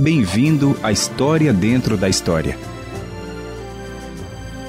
Bem-vindo 0.00 0.78
à 0.80 0.92
História 0.92 1.52
Dentro 1.52 1.96
da 1.96 2.08
História. 2.08 2.56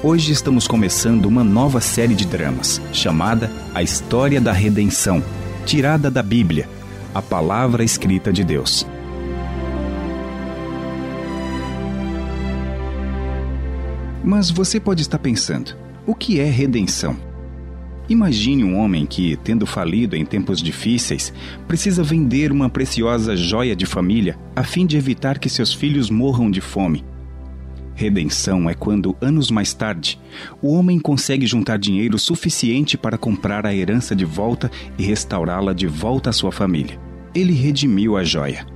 Hoje 0.02 0.32
estamos 0.32 0.66
começando 0.66 1.26
uma 1.26 1.44
nova 1.44 1.80
série 1.80 2.16
de 2.16 2.26
dramas, 2.26 2.82
chamada 2.92 3.48
A 3.72 3.80
História 3.80 4.40
da 4.40 4.50
Redenção, 4.50 5.22
tirada 5.64 6.10
da 6.10 6.20
Bíblia, 6.20 6.68
a 7.14 7.22
palavra 7.22 7.84
escrita 7.84 8.32
de 8.32 8.42
Deus. 8.42 8.84
Mas 14.24 14.50
você 14.50 14.80
pode 14.80 15.02
estar 15.02 15.20
pensando: 15.20 15.76
o 16.04 16.12
que 16.12 16.40
é 16.40 16.44
redenção? 16.50 17.29
Imagine 18.10 18.64
um 18.64 18.76
homem 18.76 19.06
que, 19.06 19.36
tendo 19.36 19.64
falido 19.64 20.16
em 20.16 20.24
tempos 20.24 20.60
difíceis, 20.60 21.32
precisa 21.68 22.02
vender 22.02 22.50
uma 22.50 22.68
preciosa 22.68 23.36
joia 23.36 23.76
de 23.76 23.86
família 23.86 24.36
a 24.56 24.64
fim 24.64 24.84
de 24.84 24.96
evitar 24.96 25.38
que 25.38 25.48
seus 25.48 25.72
filhos 25.72 26.10
morram 26.10 26.50
de 26.50 26.60
fome. 26.60 27.04
Redenção 27.94 28.68
é 28.68 28.74
quando, 28.74 29.16
anos 29.20 29.48
mais 29.48 29.72
tarde, 29.72 30.18
o 30.60 30.72
homem 30.72 30.98
consegue 30.98 31.46
juntar 31.46 31.78
dinheiro 31.78 32.18
suficiente 32.18 32.98
para 32.98 33.16
comprar 33.16 33.64
a 33.64 33.72
herança 33.72 34.16
de 34.16 34.24
volta 34.24 34.68
e 34.98 35.04
restaurá-la 35.04 35.72
de 35.72 35.86
volta 35.86 36.30
à 36.30 36.32
sua 36.32 36.50
família. 36.50 36.98
Ele 37.32 37.52
redimiu 37.52 38.16
a 38.16 38.24
joia. 38.24 38.66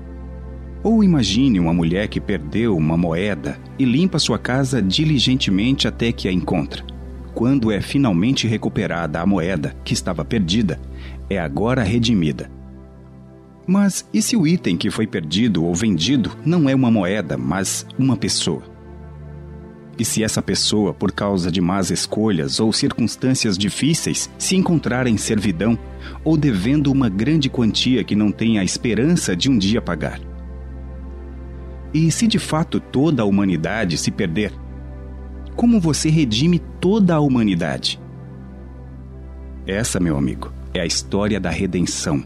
Ou 0.81 1.03
imagine 1.03 1.59
uma 1.59 1.75
mulher 1.75 2.07
que 2.07 2.21
perdeu 2.21 2.77
uma 2.77 2.97
moeda 2.97 3.59
e 3.81 3.85
limpa 3.85 4.21
sua 4.21 4.39
casa 4.39 4.81
diligentemente 4.81 5.89
até 5.89 6.13
que 6.13 6.29
a 6.29 6.33
encontra 6.33 6.94
quando 7.35 7.73
é 7.73 7.81
finalmente 7.81 8.47
recuperada 8.47 9.21
a 9.21 9.27
moeda 9.27 9.75
que 9.85 9.93
estava 9.93 10.25
perdida, 10.25 10.81
é 11.29 11.39
agora 11.39 11.83
redimida. 11.83 12.51
Mas 13.67 14.09
e 14.13 14.23
se 14.23 14.37
o 14.37 14.47
item 14.47 14.77
que 14.77 14.91
foi 14.91 15.07
perdido 15.07 15.65
ou 15.65 15.75
vendido 15.75 16.31
não 16.45 16.69
é 16.69 16.75
uma 16.75 16.91
moeda, 16.91 17.37
mas 17.37 17.87
uma 17.99 18.17
pessoa? 18.17 18.63
E 19.99 20.05
se 20.05 20.25
essa 20.25 20.43
pessoa, 20.43 20.93
por 20.93 21.13
causa 21.13 21.51
de 21.51 21.61
más 21.61 21.91
escolhas 21.91 22.59
ou 22.59 22.73
circunstâncias 22.73 23.57
difíceis, 23.57 24.29
se 24.37 24.57
encontrar 24.57 25.07
em 25.07 25.17
servidão 25.17 25.79
ou 26.25 26.37
devendo 26.37 26.91
uma 26.91 27.09
grande 27.09 27.49
quantia 27.49 28.03
que 28.03 28.17
não 28.17 28.33
tem 28.33 28.59
a 28.59 28.65
esperança 28.65 29.37
de 29.37 29.49
um 29.49 29.57
dia 29.57 29.81
pagar? 29.81 30.21
E 31.93 32.11
se 32.11 32.27
de 32.27 32.41
fato 32.41 32.81
toda 32.81 33.23
a 33.23 33.25
humanidade 33.25 33.97
se 33.97 34.11
perder, 34.11 34.53
como 35.57 35.81
você 35.81 36.09
redime 36.09 36.59
toda 36.81 37.15
a 37.15 37.21
humanidade. 37.21 38.01
Essa, 39.67 39.99
meu 39.99 40.17
amigo, 40.17 40.53
é 40.73 40.81
a 40.81 40.87
história 40.87 41.41
da 41.41 41.51
redenção. 41.51 42.25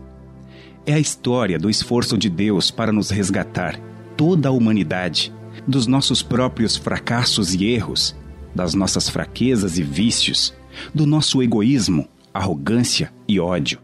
É 0.85 0.95
a 0.95 0.99
história 0.99 1.59
do 1.59 1.69
esforço 1.69 2.17
de 2.17 2.29
Deus 2.29 2.71
para 2.71 2.91
nos 2.91 3.11
resgatar, 3.11 3.79
toda 4.17 4.49
a 4.49 4.53
humanidade, 4.53 5.33
dos 5.67 5.87
nossos 5.87 6.23
próprios 6.23 6.77
fracassos 6.77 7.55
e 7.55 7.65
erros, 7.67 8.17
das 8.55 8.75
nossas 8.75 9.09
fraquezas 9.09 9.79
e 9.79 9.83
vícios, 9.83 10.55
do 10.95 11.07
nosso 11.07 11.43
egoísmo, 11.43 12.09
arrogância 12.33 13.13
e 13.27 13.39
ódio. 13.39 13.79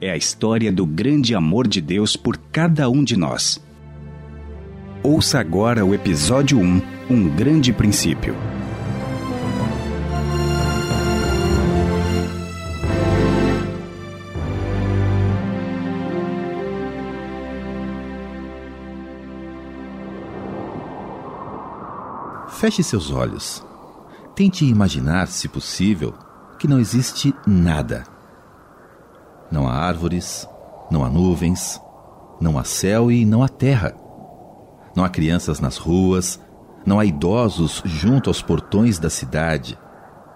É 0.00 0.10
a 0.10 0.16
história 0.16 0.70
do 0.70 0.86
grande 0.86 1.34
amor 1.34 1.66
de 1.66 1.80
Deus 1.80 2.16
por 2.16 2.36
cada 2.52 2.88
um 2.88 3.02
de 3.02 3.16
nós. 3.16 3.60
Ouça 5.10 5.40
agora 5.40 5.86
o 5.86 5.94
episódio 5.94 6.60
1 6.60 6.82
um 7.08 7.34
grande 7.34 7.72
princípio. 7.72 8.36
Feche 22.50 22.82
seus 22.82 23.10
olhos. 23.10 23.64
Tente 24.34 24.66
imaginar, 24.66 25.28
se 25.28 25.48
possível, 25.48 26.12
que 26.58 26.68
não 26.68 26.78
existe 26.78 27.34
nada. 27.46 28.04
Não 29.50 29.66
há 29.66 29.72
árvores, 29.72 30.46
não 30.90 31.02
há 31.02 31.08
nuvens, 31.08 31.80
não 32.38 32.58
há 32.58 32.64
céu 32.64 33.10
e 33.10 33.24
não 33.24 33.42
há 33.42 33.48
terra. 33.48 34.07
Não 34.98 35.04
há 35.04 35.08
crianças 35.08 35.60
nas 35.60 35.76
ruas, 35.76 36.40
não 36.84 36.98
há 36.98 37.04
idosos 37.04 37.80
junto 37.84 38.28
aos 38.28 38.42
portões 38.42 38.98
da 38.98 39.08
cidade, 39.08 39.78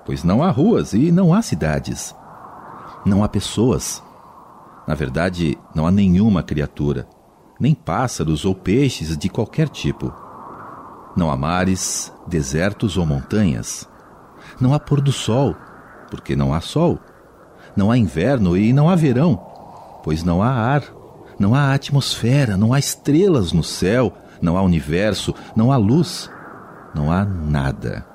pois 0.06 0.22
não 0.22 0.40
há 0.40 0.50
ruas 0.52 0.92
e 0.92 1.10
não 1.10 1.34
há 1.34 1.42
cidades. 1.42 2.14
Não 3.04 3.24
há 3.24 3.28
pessoas. 3.28 4.00
Na 4.86 4.94
verdade, 4.94 5.58
não 5.74 5.84
há 5.84 5.90
nenhuma 5.90 6.44
criatura, 6.44 7.08
nem 7.58 7.74
pássaros 7.74 8.44
ou 8.44 8.54
peixes 8.54 9.16
de 9.16 9.28
qualquer 9.28 9.68
tipo. 9.68 10.14
Não 11.16 11.28
há 11.28 11.36
mares, 11.36 12.12
desertos 12.28 12.96
ou 12.96 13.04
montanhas. 13.04 13.88
Não 14.60 14.72
há 14.72 14.78
pôr 14.78 15.00
do 15.00 15.10
sol, 15.10 15.56
porque 16.08 16.36
não 16.36 16.54
há 16.54 16.60
sol. 16.60 17.00
Não 17.74 17.90
há 17.90 17.98
inverno 17.98 18.56
e 18.56 18.72
não 18.72 18.88
há 18.88 18.94
verão, 18.94 19.44
pois 20.04 20.22
não 20.22 20.40
há 20.40 20.50
ar. 20.50 20.84
Não 21.36 21.52
há 21.52 21.74
atmosfera, 21.74 22.56
não 22.56 22.72
há 22.72 22.78
estrelas 22.78 23.52
no 23.52 23.64
céu, 23.64 24.12
não 24.42 24.58
há 24.58 24.62
universo, 24.62 25.34
não 25.56 25.72
há 25.72 25.76
luz 25.76 26.28
não 26.94 27.10
há 27.10 27.24
nada. 27.24 28.06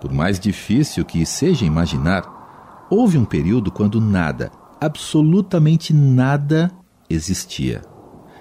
Por 0.00 0.12
mais 0.12 0.38
difícil 0.38 1.04
que 1.04 1.24
seja 1.24 1.64
imaginar, 1.64 2.86
houve 2.90 3.18
um 3.18 3.24
período 3.24 3.70
quando 3.70 4.00
nada, 4.00 4.50
absolutamente 4.80 5.92
nada, 5.92 6.70
existia. 7.08 7.82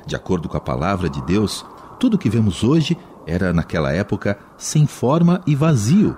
De 0.06 0.16
acordo 0.16 0.50
com 0.50 0.58
a 0.58 0.62
palavra 0.62 1.09
de 1.09 1.22
Deus, 1.24 1.66
tudo 2.00 2.18
que 2.18 2.30
vemos 2.30 2.64
hoje 2.64 2.97
era, 3.26 3.53
naquela 3.53 3.92
época, 3.92 4.38
sem 4.58 4.86
forma 4.86 5.42
e 5.47 5.56
vazio, 5.56 6.16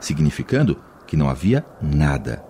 significando 0.00 0.76
que 1.06 1.16
não 1.16 1.28
havia 1.28 1.64
nada. 1.80 2.44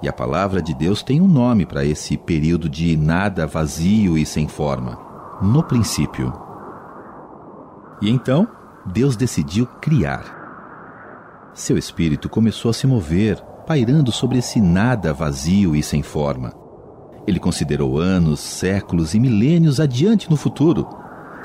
E 0.00 0.08
a 0.08 0.12
palavra 0.12 0.60
de 0.60 0.74
Deus 0.74 1.02
tem 1.02 1.20
um 1.20 1.28
nome 1.28 1.64
para 1.64 1.84
esse 1.84 2.16
período 2.16 2.68
de 2.68 2.96
nada, 2.96 3.46
vazio 3.46 4.18
e 4.18 4.26
sem 4.26 4.46
forma: 4.46 4.98
no 5.40 5.62
princípio. 5.62 6.51
E 8.02 8.10
então, 8.10 8.48
Deus 8.84 9.14
decidiu 9.14 9.64
criar. 9.80 11.52
Seu 11.54 11.78
espírito 11.78 12.28
começou 12.28 12.68
a 12.72 12.74
se 12.74 12.84
mover, 12.84 13.40
pairando 13.64 14.10
sobre 14.10 14.38
esse 14.38 14.60
nada 14.60 15.14
vazio 15.14 15.76
e 15.76 15.82
sem 15.84 16.02
forma. 16.02 16.52
Ele 17.28 17.38
considerou 17.38 18.00
anos, 18.00 18.40
séculos 18.40 19.14
e 19.14 19.20
milênios 19.20 19.78
adiante 19.78 20.28
no 20.28 20.36
futuro, 20.36 20.88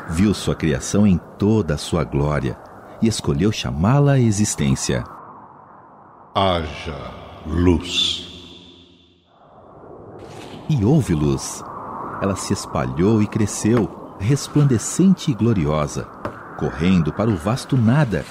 viu 0.09 0.33
sua 0.33 0.55
criação 0.55 1.05
em 1.05 1.19
toda 1.37 1.75
a 1.75 1.77
sua 1.77 2.03
glória 2.03 2.57
e 3.03 3.07
escolheu 3.07 3.51
chamá-la 3.51 4.13
à 4.13 4.19
existência. 4.19 5.03
Haja 6.33 7.13
luz. 7.45 8.25
E 10.67 10.83
houve 10.83 11.13
luz. 11.13 11.63
Ela 12.19 12.35
se 12.35 12.51
espalhou 12.51 13.21
e 13.21 13.27
cresceu, 13.27 14.15
resplandecente 14.19 15.29
e 15.29 15.35
gloriosa 15.35 16.16
correndo 16.57 17.13
para 17.13 17.29
o 17.29 17.35
vasto 17.35 17.77
nada, 17.77 18.25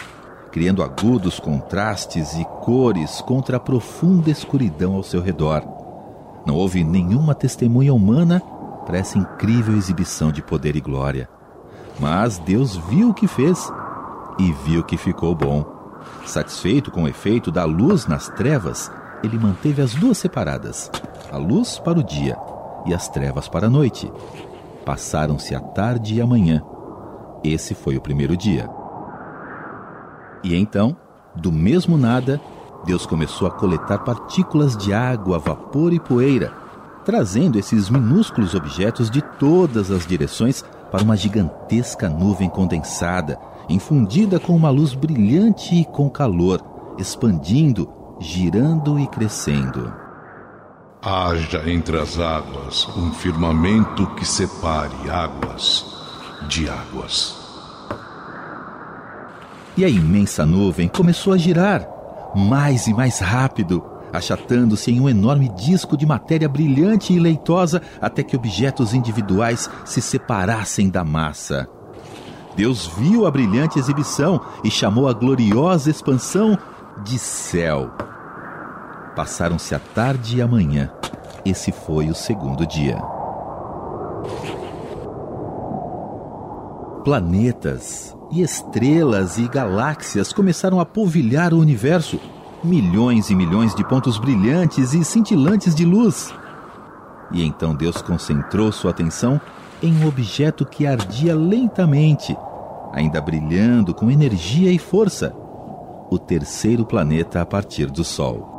criando 0.50 0.82
agudos 0.82 1.38
contrastes 1.38 2.34
e 2.34 2.44
cores 2.44 3.20
contra 3.20 3.56
a 3.56 3.60
profunda 3.60 4.30
escuridão 4.30 4.94
ao 4.94 5.02
seu 5.02 5.22
redor. 5.22 5.62
Não 6.44 6.54
houve 6.56 6.82
nenhuma 6.82 7.34
testemunha 7.34 7.94
humana 7.94 8.42
para 8.84 8.98
essa 8.98 9.16
incrível 9.16 9.76
exibição 9.76 10.32
de 10.32 10.42
poder 10.42 10.76
e 10.76 10.80
glória. 10.80 11.28
Mas 11.98 12.38
Deus 12.38 12.76
viu 12.76 13.10
o 13.10 13.14
que 13.14 13.28
fez 13.28 13.72
e 14.38 14.52
viu 14.52 14.82
que 14.82 14.96
ficou 14.96 15.34
bom. 15.34 15.64
Satisfeito 16.24 16.90
com 16.90 17.04
o 17.04 17.08
efeito 17.08 17.50
da 17.50 17.64
luz 17.64 18.06
nas 18.06 18.28
trevas, 18.28 18.90
ele 19.22 19.38
manteve 19.38 19.82
as 19.82 19.94
duas 19.94 20.18
separadas, 20.18 20.90
a 21.32 21.36
luz 21.36 21.78
para 21.78 21.98
o 21.98 22.02
dia 22.02 22.36
e 22.84 22.92
as 22.92 23.08
trevas 23.08 23.48
para 23.48 23.66
a 23.66 23.70
noite. 23.70 24.12
Passaram-se 24.84 25.54
a 25.54 25.60
tarde 25.60 26.16
e 26.16 26.20
a 26.20 26.26
manhã 26.26 26.62
esse 27.44 27.74
foi 27.74 27.96
o 27.96 28.00
primeiro 28.00 28.36
dia. 28.36 28.68
E 30.42 30.54
então, 30.54 30.96
do 31.34 31.52
mesmo 31.52 31.98
nada, 31.98 32.40
Deus 32.84 33.04
começou 33.04 33.48
a 33.48 33.50
coletar 33.50 33.98
partículas 33.98 34.76
de 34.76 34.92
água, 34.92 35.38
vapor 35.38 35.92
e 35.92 36.00
poeira, 36.00 36.52
trazendo 37.04 37.58
esses 37.58 37.90
minúsculos 37.90 38.54
objetos 38.54 39.10
de 39.10 39.20
todas 39.20 39.90
as 39.90 40.06
direções 40.06 40.64
para 40.90 41.02
uma 41.02 41.16
gigantesca 41.16 42.08
nuvem 42.08 42.48
condensada, 42.48 43.38
infundida 43.68 44.38
com 44.38 44.54
uma 44.54 44.70
luz 44.70 44.94
brilhante 44.94 45.74
e 45.74 45.84
com 45.84 46.08
calor, 46.08 46.60
expandindo, 46.96 47.88
girando 48.20 48.98
e 48.98 49.06
crescendo. 49.06 49.92
Haja 51.02 51.68
entre 51.68 51.98
as 52.00 52.18
águas 52.18 52.88
um 52.96 53.12
firmamento 53.12 54.06
que 54.14 54.24
separe 54.24 55.10
águas 55.10 55.95
de 56.48 56.68
águas. 56.68 57.36
E 59.76 59.84
a 59.84 59.88
imensa 59.88 60.46
nuvem 60.46 60.88
começou 60.88 61.32
a 61.32 61.36
girar, 61.36 61.86
mais 62.34 62.86
e 62.86 62.94
mais 62.94 63.18
rápido, 63.18 63.84
achatando-se 64.12 64.90
em 64.90 65.00
um 65.00 65.08
enorme 65.08 65.48
disco 65.50 65.96
de 65.96 66.06
matéria 66.06 66.48
brilhante 66.48 67.12
e 67.12 67.18
leitosa 67.18 67.82
até 68.00 68.22
que 68.22 68.36
objetos 68.36 68.94
individuais 68.94 69.70
se 69.84 70.00
separassem 70.00 70.88
da 70.88 71.04
massa. 71.04 71.68
Deus 72.56 72.86
viu 72.86 73.26
a 73.26 73.30
brilhante 73.30 73.78
exibição 73.78 74.40
e 74.64 74.70
chamou 74.70 75.08
a 75.08 75.12
gloriosa 75.12 75.90
expansão 75.90 76.58
de 77.04 77.18
céu. 77.18 77.90
Passaram-se 79.14 79.74
a 79.74 79.78
tarde 79.78 80.38
e 80.38 80.42
a 80.42 80.48
manhã. 80.48 80.90
Esse 81.44 81.70
foi 81.70 82.08
o 82.08 82.14
segundo 82.14 82.66
dia. 82.66 83.15
Planetas 87.06 88.16
e 88.32 88.42
estrelas 88.42 89.38
e 89.38 89.46
galáxias 89.46 90.32
começaram 90.32 90.80
a 90.80 90.84
polvilhar 90.84 91.54
o 91.54 91.60
universo 91.60 92.18
milhões 92.64 93.30
e 93.30 93.34
milhões 93.36 93.76
de 93.76 93.86
pontos 93.86 94.18
brilhantes 94.18 94.92
e 94.92 95.04
cintilantes 95.04 95.72
de 95.72 95.84
luz. 95.84 96.34
E 97.30 97.44
então 97.44 97.76
Deus 97.76 98.02
concentrou 98.02 98.72
sua 98.72 98.90
atenção 98.90 99.40
em 99.80 99.96
um 99.96 100.08
objeto 100.08 100.66
que 100.66 100.84
ardia 100.84 101.32
lentamente, 101.32 102.36
ainda 102.92 103.20
brilhando 103.20 103.94
com 103.94 104.10
energia 104.10 104.72
e 104.72 104.78
força 104.78 105.32
o 106.10 106.18
terceiro 106.18 106.84
planeta 106.84 107.40
a 107.40 107.46
partir 107.46 107.88
do 107.88 108.02
Sol. 108.02 108.52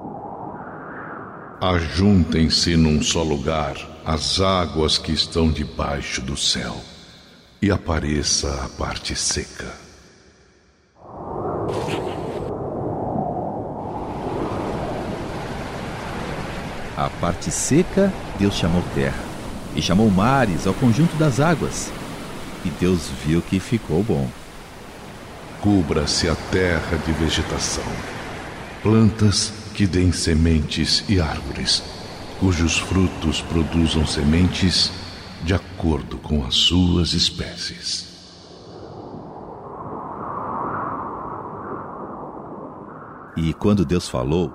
Ajuntem-se 1.60 2.78
num 2.78 3.04
só 3.04 3.24
lugar 3.24 3.76
as 4.06 4.40
águas 4.40 4.98
que 4.98 5.12
estão 5.12 5.52
debaixo 5.52 6.22
do 6.22 6.38
céu, 6.38 6.78
e 7.62 7.72
apareça 7.72 8.64
a 8.64 8.70
parte 8.70 9.16
seca. 9.16 9.74
A 16.96 17.10
parte 17.20 17.52
seca, 17.52 18.14
Deus 18.38 18.56
chamou 18.56 18.84
terra, 18.94 19.24
e 19.76 19.82
chamou 19.82 20.10
mares 20.10 20.68
ao 20.68 20.74
conjunto 20.74 21.16
das 21.16 21.40
águas. 21.40 21.92
E 22.64 22.70
Deus 22.70 23.10
viu 23.26 23.42
que 23.42 23.60
ficou 23.60 24.04
bom. 24.04 24.30
Cubra-se 25.62 26.30
a 26.30 26.36
terra 26.52 26.98
de 27.06 27.12
vegetação, 27.14 27.84
plantas 28.84 29.52
que 29.74 29.88
deem 29.88 30.12
sementes 30.12 31.04
e 31.10 31.20
árvores, 31.20 31.84
cujos 32.40 32.78
frutos 32.78 33.42
produzam 33.42 34.06
sementes 34.06 34.92
de 35.44 35.54
acordo 35.54 36.18
com 36.18 36.46
as 36.46 36.56
suas 36.56 37.14
espécies. 37.14 38.08
E 43.38 43.54
quando 43.54 43.86
Deus 43.86 44.10
falou, 44.10 44.52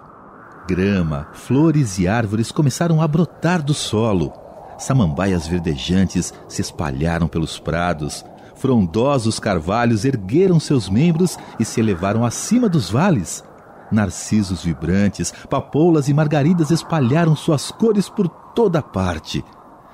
grama, 0.67 1.29
flores 1.33 1.99
e 1.99 2.09
árvores 2.09 2.51
começaram 2.51 3.01
a 3.01 3.07
brotar 3.07 3.63
do 3.63 3.73
solo. 3.73 4.33
Samambaias 4.77 5.47
verdejantes 5.47 6.35
se 6.49 6.61
espalharam 6.61 7.29
pelos 7.29 7.59
prados. 7.61 8.25
Frondosos 8.57 9.39
carvalhos 9.39 10.05
ergueram 10.05 10.59
seus 10.59 10.89
membros 10.89 11.39
e 11.61 11.65
se 11.65 11.81
elevaram 11.81 12.25
acima 12.25 12.69
dos 12.69 12.91
vales. 12.91 13.45
Narcisos 13.91 14.65
vibrantes, 14.65 15.33
papoulas 15.49 16.09
e 16.09 16.15
margaridas 16.15 16.71
espalharam 16.71 17.37
suas 17.37 17.71
cores 17.71 18.09
por 18.09 18.29
toda 18.29 18.83
parte. 18.83 19.45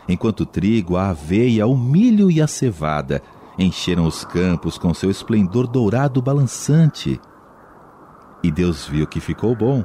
Enquanto 0.09 0.41
o 0.41 0.47
trigo, 0.47 0.97
a 0.97 1.11
aveia, 1.11 1.67
o 1.67 1.77
milho 1.77 2.31
e 2.31 2.41
a 2.41 2.47
cevada 2.47 3.23
encheram 3.59 4.07
os 4.07 4.25
campos 4.25 4.79
com 4.79 4.95
seu 4.95 5.11
esplendor 5.11 5.67
dourado 5.67 6.23
balançante. 6.23 7.21
E 8.43 8.51
Deus 8.51 8.87
viu 8.87 9.07
que 9.07 9.21
ficou 9.21 9.55
bom. 9.55 9.85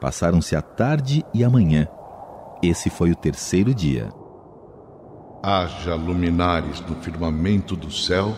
Passaram-se 0.00 0.54
a 0.54 0.62
tarde 0.62 1.24
e 1.34 1.44
a 1.44 1.50
manhã. 1.50 1.88
Esse 2.62 2.88
foi 2.88 3.10
o 3.10 3.16
terceiro 3.16 3.74
dia. 3.74 4.10
Haja 5.42 5.94
luminares 5.94 6.80
no 6.80 6.94
firmamento 6.96 7.76
do 7.76 7.90
céu 7.90 8.34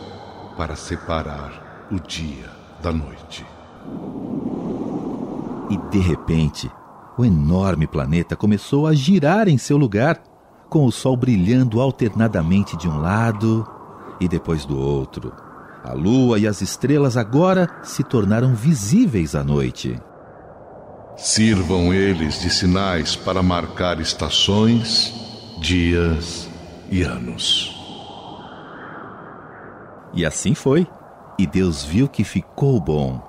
para 0.56 0.74
separar 0.74 1.86
o 1.92 2.00
dia 2.00 2.50
da 2.82 2.90
noite. 2.90 3.46
E 5.70 5.76
de 5.90 5.98
repente, 5.98 6.70
o 7.16 7.24
enorme 7.24 7.86
planeta 7.86 8.34
começou 8.34 8.86
a 8.86 8.94
girar 8.94 9.48
em 9.48 9.58
seu 9.58 9.76
lugar, 9.76 10.20
com 10.68 10.84
o 10.84 10.92
sol 10.92 11.16
brilhando 11.16 11.80
alternadamente 11.80 12.76
de 12.76 12.88
um 12.88 13.00
lado 13.00 13.66
e 14.20 14.28
depois 14.28 14.64
do 14.64 14.78
outro. 14.78 15.32
A 15.84 15.92
lua 15.92 16.38
e 16.38 16.46
as 16.46 16.60
estrelas 16.60 17.16
agora 17.16 17.68
se 17.82 18.02
tornaram 18.02 18.54
visíveis 18.54 19.34
à 19.34 19.44
noite. 19.44 20.00
Sirvam 21.16 21.94
eles 21.94 22.40
de 22.40 22.50
sinais 22.50 23.14
para 23.14 23.42
marcar 23.42 24.00
estações, 24.00 25.14
dias 25.60 26.48
e 26.90 27.02
anos. 27.02 27.72
E 30.12 30.24
assim 30.24 30.54
foi. 30.54 30.86
E 31.38 31.46
Deus 31.46 31.84
viu 31.84 32.08
que 32.08 32.24
ficou 32.24 32.80
bom. 32.80 33.20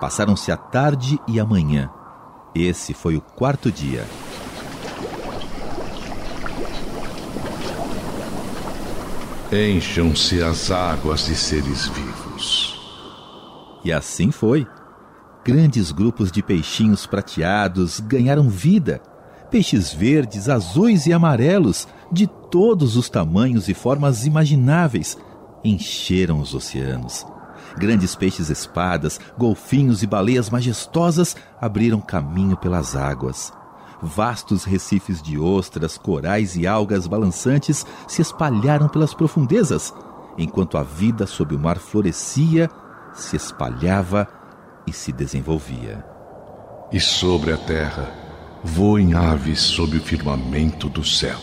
Passaram-se 0.00 0.50
a 0.50 0.56
tarde 0.56 1.18
e 1.26 1.38
a 1.38 1.44
manhã. 1.44 1.88
Esse 2.54 2.92
foi 2.92 3.16
o 3.16 3.20
quarto 3.20 3.70
dia. 3.70 4.04
Encham-se 9.52 10.42
as 10.42 10.70
águas 10.70 11.26
de 11.26 11.34
seres 11.34 11.86
vivos. 11.88 12.80
E 13.84 13.92
assim 13.92 14.30
foi 14.30 14.66
grandes 15.44 15.92
grupos 15.92 16.32
de 16.32 16.42
peixinhos 16.42 17.06
prateados 17.06 18.00
ganharam 18.00 18.48
vida. 18.48 19.00
Peixes 19.50 19.92
verdes, 19.92 20.48
azuis 20.48 21.06
e 21.06 21.12
amarelos, 21.12 21.86
de 22.10 22.26
todos 22.26 22.96
os 22.96 23.08
tamanhos 23.08 23.68
e 23.68 23.74
formas 23.74 24.26
imagináveis, 24.26 25.16
encheram 25.62 26.40
os 26.40 26.54
oceanos. 26.54 27.26
Grandes 27.76 28.14
peixes 28.14 28.50
espadas, 28.50 29.20
golfinhos 29.36 30.02
e 30.02 30.06
baleias 30.06 30.48
majestosas 30.48 31.36
abriram 31.60 32.00
caminho 32.00 32.56
pelas 32.56 32.96
águas. 32.96 33.52
Vastos 34.04 34.64
recifes 34.64 35.22
de 35.22 35.38
ostras, 35.38 35.96
corais 35.96 36.56
e 36.56 36.66
algas 36.66 37.06
balançantes 37.06 37.86
se 38.06 38.20
espalharam 38.20 38.86
pelas 38.86 39.14
profundezas, 39.14 39.94
enquanto 40.36 40.76
a 40.76 40.82
vida 40.82 41.26
sob 41.26 41.54
o 41.54 41.58
mar 41.58 41.78
florescia, 41.78 42.70
se 43.14 43.34
espalhava 43.34 44.28
e 44.86 44.92
se 44.92 45.10
desenvolvia. 45.10 46.04
E 46.92 47.00
sobre 47.00 47.50
a 47.50 47.56
terra 47.56 48.12
voem 48.62 49.14
aves 49.14 49.60
sob 49.60 49.96
o 49.96 50.02
firmamento 50.02 50.90
do 50.90 51.02
céu. 51.02 51.38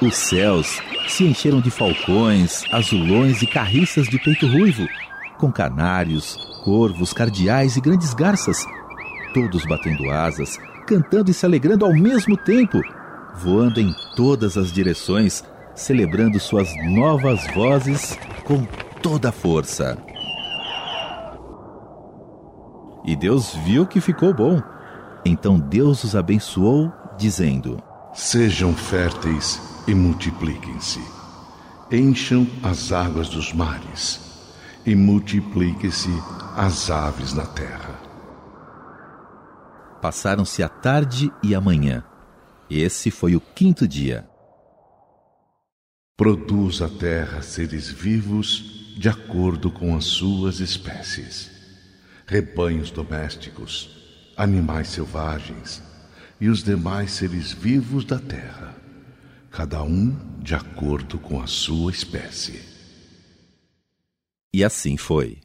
Os 0.00 0.16
céus 0.16 0.80
se 1.08 1.24
encheram 1.24 1.60
de 1.60 1.70
falcões, 1.70 2.64
azulões 2.72 3.40
e 3.40 3.46
carriças 3.46 4.08
de 4.08 4.18
peito 4.18 4.48
ruivo, 4.48 4.84
com 5.38 5.52
canários, 5.52 6.36
corvos, 6.64 7.12
cardeais 7.12 7.76
e 7.76 7.80
grandes 7.80 8.12
garças, 8.12 8.66
todos 9.32 9.64
batendo 9.66 10.10
asas, 10.10 10.58
cantando 10.86 11.30
e 11.30 11.34
se 11.34 11.46
alegrando 11.46 11.84
ao 11.84 11.92
mesmo 11.92 12.36
tempo, 12.36 12.80
voando 13.34 13.80
em 13.80 13.92
todas 14.16 14.56
as 14.56 14.72
direções, 14.72 15.44
celebrando 15.74 16.38
suas 16.38 16.70
novas 16.84 17.46
vozes 17.54 18.18
com 18.44 18.64
toda 19.02 19.30
a 19.30 19.32
força. 19.32 19.98
E 23.04 23.16
Deus 23.16 23.54
viu 23.64 23.86
que 23.86 24.00
ficou 24.00 24.32
bom. 24.32 24.62
Então 25.24 25.58
Deus 25.58 26.04
os 26.04 26.14
abençoou, 26.14 26.92
dizendo: 27.18 27.82
Sejam 28.14 28.72
férteis 28.74 29.60
e 29.86 29.94
multipliquem-se. 29.94 31.00
Encham 31.90 32.46
as 32.62 32.92
águas 32.92 33.28
dos 33.28 33.52
mares 33.52 34.20
e 34.86 34.94
multipliquem-se 34.94 36.10
as 36.56 36.90
aves 36.90 37.34
na 37.34 37.46
terra. 37.46 37.91
Passaram-se 40.02 40.62
a 40.62 40.68
tarde 40.68 41.32
e 41.42 41.54
a 41.54 41.60
manhã. 41.60 42.04
Esse 42.68 43.10
foi 43.10 43.34
o 43.34 43.40
quinto 43.40 43.88
dia. 43.88 44.28
Produz 46.16 46.82
a 46.82 46.88
terra 46.88 47.40
seres 47.40 47.88
vivos 47.88 48.94
de 48.98 49.08
acordo 49.08 49.70
com 49.70 49.96
as 49.96 50.04
suas 50.04 50.60
espécies 50.60 51.52
rebanhos 52.26 52.90
domésticos, 52.90 53.90
animais 54.36 54.88
selvagens 54.88 55.82
e 56.40 56.48
os 56.48 56.62
demais 56.62 57.12
seres 57.12 57.52
vivos 57.52 58.04
da 58.04 58.18
terra, 58.18 58.74
cada 59.50 59.82
um 59.82 60.16
de 60.38 60.54
acordo 60.54 61.18
com 61.18 61.42
a 61.42 61.46
sua 61.46 61.90
espécie. 61.90 62.60
E 64.54 64.64
assim 64.64 64.96
foi. 64.96 65.40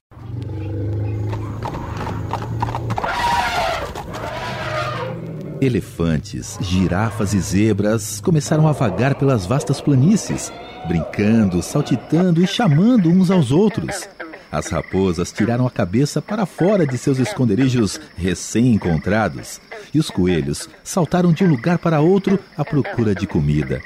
Elefantes, 5.60 6.58
girafas 6.62 7.34
e 7.34 7.40
zebras 7.40 8.22
começaram 8.22 8.68
a 8.68 8.72
vagar 8.72 9.16
pelas 9.16 9.46
vastas 9.46 9.82
planícies, 9.82 10.52
brincando, 10.88 11.64
saltitando 11.64 12.44
e 12.44 12.48
chamando 12.48 13.10
uns 13.10 13.32
aos 13.32 13.52
outros. 13.52 14.08
As 14.52 14.68
raposas 14.68 15.32
tiraram 15.32 15.66
a 15.66 15.72
cabeça 15.72 16.22
para 16.22 16.46
fora 16.46 16.86
de 16.86 16.98
seus 16.98 17.18
esconderijos 17.18 18.00
recém-encontrados 18.16 19.60
e 19.94 20.00
os 20.00 20.12
coelhos 20.12 20.70
saltaram 20.84 21.34
de 21.34 21.44
um 21.44 21.50
lugar 21.50 21.80
para 21.80 22.02
outro 22.02 22.40
à 22.56 22.64
procura 22.64 23.16
de 23.16 23.26
comida. 23.26 23.82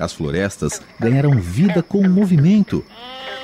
As 0.00 0.12
florestas 0.12 0.80
ganharam 0.98 1.38
vida 1.38 1.82
com 1.82 1.98
o 1.98 2.10
movimento. 2.10 2.82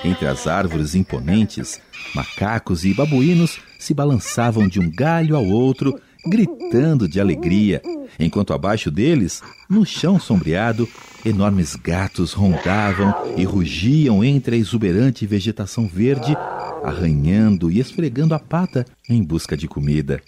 Entre 0.02 0.26
as 0.26 0.46
árvores 0.46 0.94
imponentes, 0.94 1.78
macacos 2.14 2.84
e 2.86 2.94
babuínos 2.94 3.60
se 3.78 3.92
balançavam 3.92 4.66
de 4.66 4.80
um 4.80 4.90
galho 4.90 5.36
ao 5.36 5.44
outro, 5.44 6.00
gritando 6.26 7.08
de 7.08 7.20
alegria, 7.20 7.82
enquanto 8.18 8.52
abaixo 8.52 8.90
deles, 8.90 9.42
no 9.68 9.84
chão 9.84 10.18
sombreado, 10.18 10.88
enormes 11.24 11.76
gatos 11.76 12.32
rondavam 12.32 13.14
e 13.36 13.44
rugiam 13.44 14.24
entre 14.24 14.56
a 14.56 14.58
exuberante 14.58 15.26
vegetação 15.26 15.86
verde, 15.86 16.36
arranhando 16.84 17.70
e 17.70 17.78
esfregando 17.78 18.34
a 18.34 18.38
pata 18.38 18.84
em 19.08 19.22
busca 19.22 19.56
de 19.56 19.68
comida. 19.68 20.20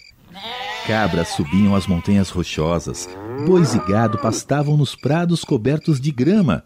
Cabras 0.85 1.29
subiam 1.29 1.75
as 1.75 1.87
montanhas 1.87 2.29
rochosas, 2.29 3.07
bois 3.45 3.73
e 3.73 3.79
gado 3.79 4.17
pastavam 4.17 4.75
nos 4.75 4.95
prados 4.95 5.43
cobertos 5.43 5.99
de 5.99 6.11
grama. 6.11 6.61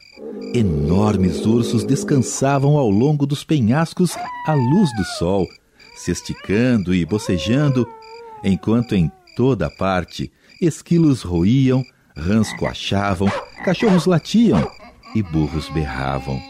Enormes 0.53 1.46
ursos 1.46 1.84
descansavam 1.84 2.77
ao 2.77 2.89
longo 2.89 3.27
dos 3.27 3.43
penhascos 3.43 4.15
à 4.46 4.53
luz 4.53 4.89
do 4.96 5.03
sol, 5.19 5.48
se 5.96 6.12
esticando 6.12 6.96
e 6.96 7.05
bocejando, 7.05 7.88
enquanto 8.48 8.96
em 8.96 9.12
toda 9.36 9.70
parte 9.70 10.32
esquilos 10.62 11.22
roíam, 11.22 11.84
rãs 12.16 12.51
coachavam, 12.58 13.30
cachorros 13.63 14.06
latiam 14.06 14.70
e 15.13 15.22
burros 15.22 15.70
berravam. 15.70 16.42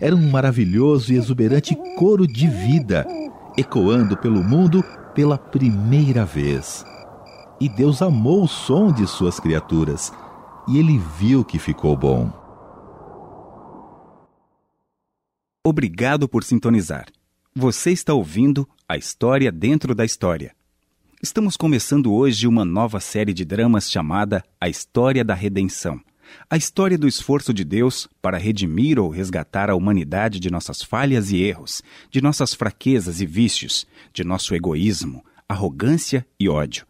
Era 0.00 0.14
um 0.14 0.30
maravilhoso 0.30 1.12
e 1.12 1.16
exuberante 1.16 1.76
coro 1.96 2.26
de 2.26 2.48
vida, 2.48 3.06
ecoando 3.56 4.16
pelo 4.16 4.42
mundo 4.42 4.82
pela 5.14 5.38
primeira 5.38 6.24
vez. 6.24 6.84
E 7.60 7.68
Deus 7.68 8.02
amou 8.02 8.42
o 8.42 8.48
som 8.48 8.92
de 8.92 9.06
suas 9.06 9.38
criaturas, 9.38 10.12
e 10.68 10.78
ele 10.78 10.98
viu 11.18 11.44
que 11.44 11.58
ficou 11.58 11.96
bom. 11.96 12.32
Obrigado 15.64 16.28
por 16.28 16.42
sintonizar. 16.42 17.06
Você 17.54 17.92
está 17.92 18.12
ouvindo 18.12 18.68
a 18.88 18.96
história 18.96 19.50
dentro 19.50 19.94
da 19.94 20.04
história. 20.04 20.54
Estamos 21.24 21.56
começando 21.56 22.12
hoje 22.12 22.46
uma 22.46 22.66
nova 22.66 23.00
série 23.00 23.32
de 23.32 23.46
dramas 23.46 23.90
chamada 23.90 24.44
A 24.60 24.68
História 24.68 25.24
da 25.24 25.32
Redenção. 25.32 25.98
A 26.50 26.54
história 26.58 26.98
do 26.98 27.08
esforço 27.08 27.54
de 27.54 27.64
Deus 27.64 28.06
para 28.20 28.36
redimir 28.36 28.98
ou 28.98 29.08
resgatar 29.08 29.70
a 29.70 29.74
humanidade 29.74 30.38
de 30.38 30.50
nossas 30.50 30.82
falhas 30.82 31.32
e 31.32 31.38
erros, 31.38 31.82
de 32.10 32.20
nossas 32.20 32.52
fraquezas 32.52 33.22
e 33.22 33.26
vícios, 33.26 33.86
de 34.12 34.22
nosso 34.22 34.54
egoísmo, 34.54 35.24
arrogância 35.48 36.26
e 36.38 36.46
ódio. 36.46 36.86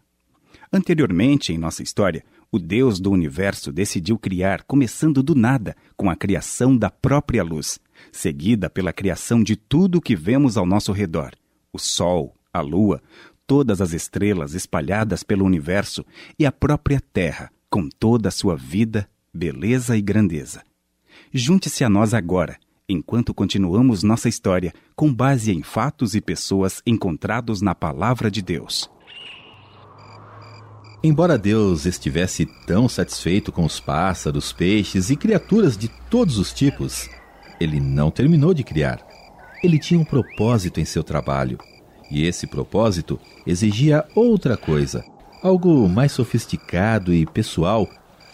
Anteriormente 0.73 1.53
em 1.53 1.57
nossa 1.57 1.85
história, 1.85 2.25
o 2.51 2.59
Deus 2.59 2.99
do 2.99 3.13
universo 3.13 3.71
decidiu 3.71 4.19
criar, 4.19 4.65
começando 4.65 5.23
do 5.23 5.37
nada, 5.37 5.77
com 5.97 6.11
a 6.11 6.17
criação 6.17 6.77
da 6.77 6.91
própria 6.91 7.45
luz, 7.45 7.79
seguida 8.11 8.69
pela 8.69 8.93
criação 8.93 9.45
de 9.45 9.55
tudo 9.55 9.99
o 9.99 10.03
que 10.03 10.17
vemos 10.17 10.57
ao 10.57 10.67
nosso 10.67 10.91
redor: 10.91 11.31
o 11.73 11.79
Sol, 11.79 12.35
a 12.53 12.61
Lua, 12.61 13.03
todas 13.47 13.81
as 13.81 13.93
estrelas 13.93 14.55
espalhadas 14.55 15.23
pelo 15.23 15.45
universo 15.45 16.05
e 16.39 16.47
a 16.47 16.53
própria 16.53 17.01
Terra, 17.13 17.51
com 17.71 17.89
toda 17.89 18.29
a 18.29 18.33
sua 18.33 18.57
vida, 18.57 19.09
beleza 19.33 19.97
e 19.97 20.03
grandeza. 20.03 20.63
Junte-se 21.33 21.85
a 21.85 21.89
nós 21.89 22.15
agora, 22.15 22.57
enquanto 22.89 23.35
continuamos 23.35 24.03
nossa 24.03 24.29
história 24.29 24.73
com 24.95 25.13
base 25.13 25.53
em 25.53 25.63
fatos 25.63 26.15
e 26.15 26.21
pessoas 26.21 26.83
encontrados 26.87 27.61
na 27.61 27.75
Palavra 27.75 28.31
de 28.31 28.43
Deus. 28.43 28.91
Embora 31.03 31.37
Deus 31.37 31.85
estivesse 31.85 32.47
tão 32.67 32.89
satisfeito 32.89 33.53
com 33.53 33.65
os 33.65 33.79
pássaros, 33.79 34.53
peixes 34.53 35.11
e 35.11 35.17
criaturas 35.17 35.77
de 35.77 35.89
todos 36.09 36.39
os 36.39 36.53
tipos, 36.53 37.11
ele 37.61 37.79
não 37.79 38.11
terminou 38.11 38.55
de 38.55 38.65
criar. 38.65 39.07
Ele 39.63 39.79
tinha 39.79 40.01
um 40.01 40.05
propósito 40.05 40.81
em 40.81 40.85
seu 40.85 41.05
trabalho 41.05 41.59
e 42.11 42.25
esse 42.25 42.47
propósito 42.47 43.19
exigia 43.47 44.05
outra 44.15 44.57
coisa, 44.57 45.05
algo 45.43 45.89
mais 45.89 46.13
sofisticado 46.13 47.13
e 47.13 47.27
pessoal, 47.27 47.89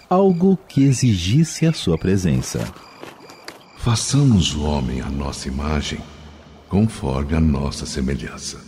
algo 0.08 0.58
que 0.68 0.82
exigisse 0.82 1.66
a 1.66 1.72
sua 1.72 1.98
presença. 1.98 2.60
Façamos 3.78 4.54
o 4.54 4.62
homem 4.62 5.00
à 5.00 5.08
nossa 5.08 5.48
imagem, 5.48 6.00
conforme 6.68 7.34
a 7.34 7.40
nossa 7.40 7.86
semelhança. 7.86 8.60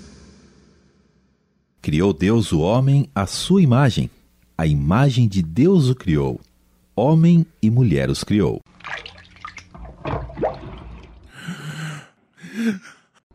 Criou 1.82 2.12
Deus 2.12 2.52
o 2.52 2.60
homem 2.60 3.08
à 3.14 3.26
sua 3.26 3.60
imagem. 3.60 4.08
A 4.56 4.66
imagem 4.66 5.26
de 5.26 5.42
Deus 5.42 5.88
o 5.88 5.94
criou. 5.94 6.40
Homem 6.94 7.44
e 7.60 7.70
mulher 7.70 8.08
os 8.08 8.22
criou. 8.22 8.60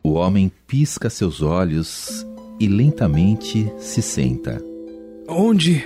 O 0.08 0.14
homem 0.14 0.50
pisca 0.66 1.10
seus 1.10 1.42
olhos 1.42 2.26
e 2.58 2.66
lentamente 2.66 3.70
se 3.76 4.00
senta. 4.00 4.58
Onde. 5.28 5.84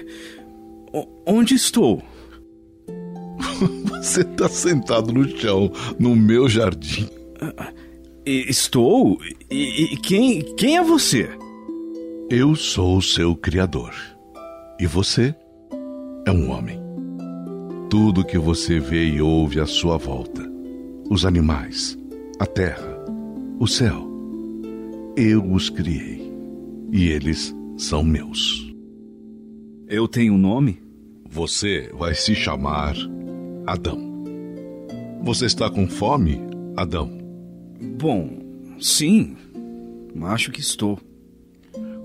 Onde 1.26 1.56
estou? 1.56 2.00
Você 4.00 4.20
está 4.20 4.48
sentado 4.48 5.12
no 5.12 5.28
chão, 5.28 5.72
no 5.98 6.14
meu 6.14 6.48
jardim. 6.48 7.08
Estou? 8.24 9.18
E, 9.50 9.96
quem, 9.96 10.54
quem 10.54 10.76
é 10.76 10.84
você? 10.84 11.28
Eu 12.30 12.54
sou 12.54 12.98
o 12.98 13.02
seu 13.02 13.34
Criador. 13.34 13.92
E 14.78 14.86
você 14.86 15.34
é 16.24 16.30
um 16.30 16.48
homem. 16.52 16.80
Tudo 17.90 18.24
que 18.24 18.38
você 18.38 18.78
vê 18.78 19.04
e 19.04 19.20
ouve 19.20 19.58
à 19.58 19.66
sua 19.66 19.98
volta, 19.98 20.48
os 21.10 21.26
animais, 21.26 21.98
a 22.38 22.46
terra, 22.46 23.04
o 23.58 23.66
céu. 23.66 24.11
Eu 25.16 25.44
os 25.52 25.68
criei 25.68 26.32
e 26.90 27.08
eles 27.08 27.54
são 27.76 28.02
meus. 28.02 28.72
Eu 29.88 30.08
tenho 30.08 30.34
um 30.34 30.38
nome? 30.38 30.82
Você 31.28 31.90
vai 31.94 32.14
se 32.14 32.34
chamar 32.34 32.94
Adão. 33.66 33.98
Você 35.22 35.46
está 35.46 35.68
com 35.68 35.86
fome, 35.86 36.40
Adão? 36.76 37.10
Bom, 37.98 38.38
sim. 38.80 39.36
Acho 40.22 40.50
que 40.50 40.60
estou. 40.60 40.98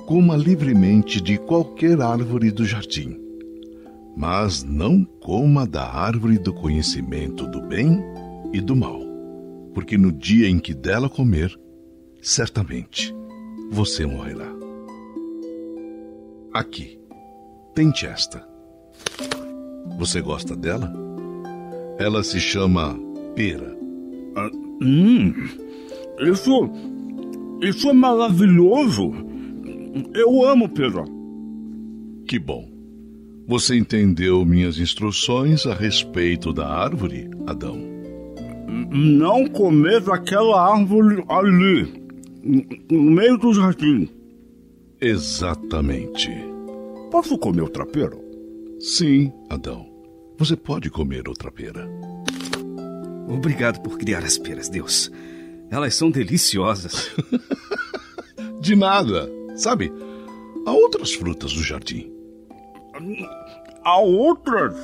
Coma 0.06 0.36
livremente 0.36 1.22
de 1.22 1.38
qualquer 1.38 2.02
árvore 2.02 2.52
do 2.52 2.66
jardim, 2.66 3.18
mas 4.16 4.64
não 4.64 5.04
coma 5.04 5.66
da 5.66 5.84
árvore 5.84 6.38
do 6.38 6.54
conhecimento 6.54 7.48
do 7.48 7.62
bem 7.62 8.02
e 8.54 8.60
do 8.60 8.76
mal 8.76 9.08
porque 9.78 9.96
no 9.96 10.12
dia 10.12 10.50
em 10.50 10.58
que 10.58 10.74
dela 10.74 11.08
comer, 11.08 11.56
certamente 12.28 13.16
você 13.72 14.06
morrerá. 14.06 14.54
Aqui, 16.54 17.00
tente 17.74 18.06
esta. 18.06 18.46
Você 19.98 20.20
gosta 20.20 20.54
dela? 20.54 20.94
Ela 21.98 22.24
se 22.24 22.40
chama 22.42 23.00
pera. 23.34 23.74
Ah, 24.36 24.50
hum, 24.82 25.34
isso, 26.20 26.70
isso 27.62 27.90
é 27.90 27.94
maravilhoso. 27.94 29.14
Eu 30.14 30.46
amo 30.46 30.68
pera. 30.68 31.06
Que 32.28 32.38
bom. 32.38 32.70
Você 33.48 33.78
entendeu 33.78 34.44
minhas 34.44 34.80
instruções 34.80 35.66
a 35.66 35.74
respeito 35.74 36.52
da 36.52 36.68
árvore, 36.68 37.30
Adão? 37.48 37.96
não 38.92 39.48
comer 39.48 40.04
aquela 40.10 40.74
árvore 40.74 41.24
ali, 41.30 41.97
no 42.90 43.12
meio 43.12 43.38
do 43.38 43.54
jardim. 43.54 44.10
Exatamente. 45.02 46.30
Posso 47.12 47.38
comer 47.38 47.62
o 47.62 47.70
trapeiro? 47.70 48.20
Sim, 48.80 49.32
Adão. 49.50 49.88
Você 50.38 50.56
pode 50.56 50.90
comer 50.90 51.28
outra 51.28 51.52
pera. 51.52 51.88
Obrigado 53.28 53.82
por 53.82 53.98
criar 53.98 54.24
as 54.24 54.38
peras, 54.38 54.70
Deus. 54.70 55.12
Elas 55.70 55.96
são 55.96 56.10
deliciosas. 56.10 57.12
De 58.62 58.76
nada. 58.76 59.30
Sabe, 59.56 59.92
há 60.66 60.72
outras 60.72 61.14
frutas 61.14 61.54
no 61.54 61.64
jardim. 61.64 62.12
Há 63.84 64.00
outras? 64.00 64.76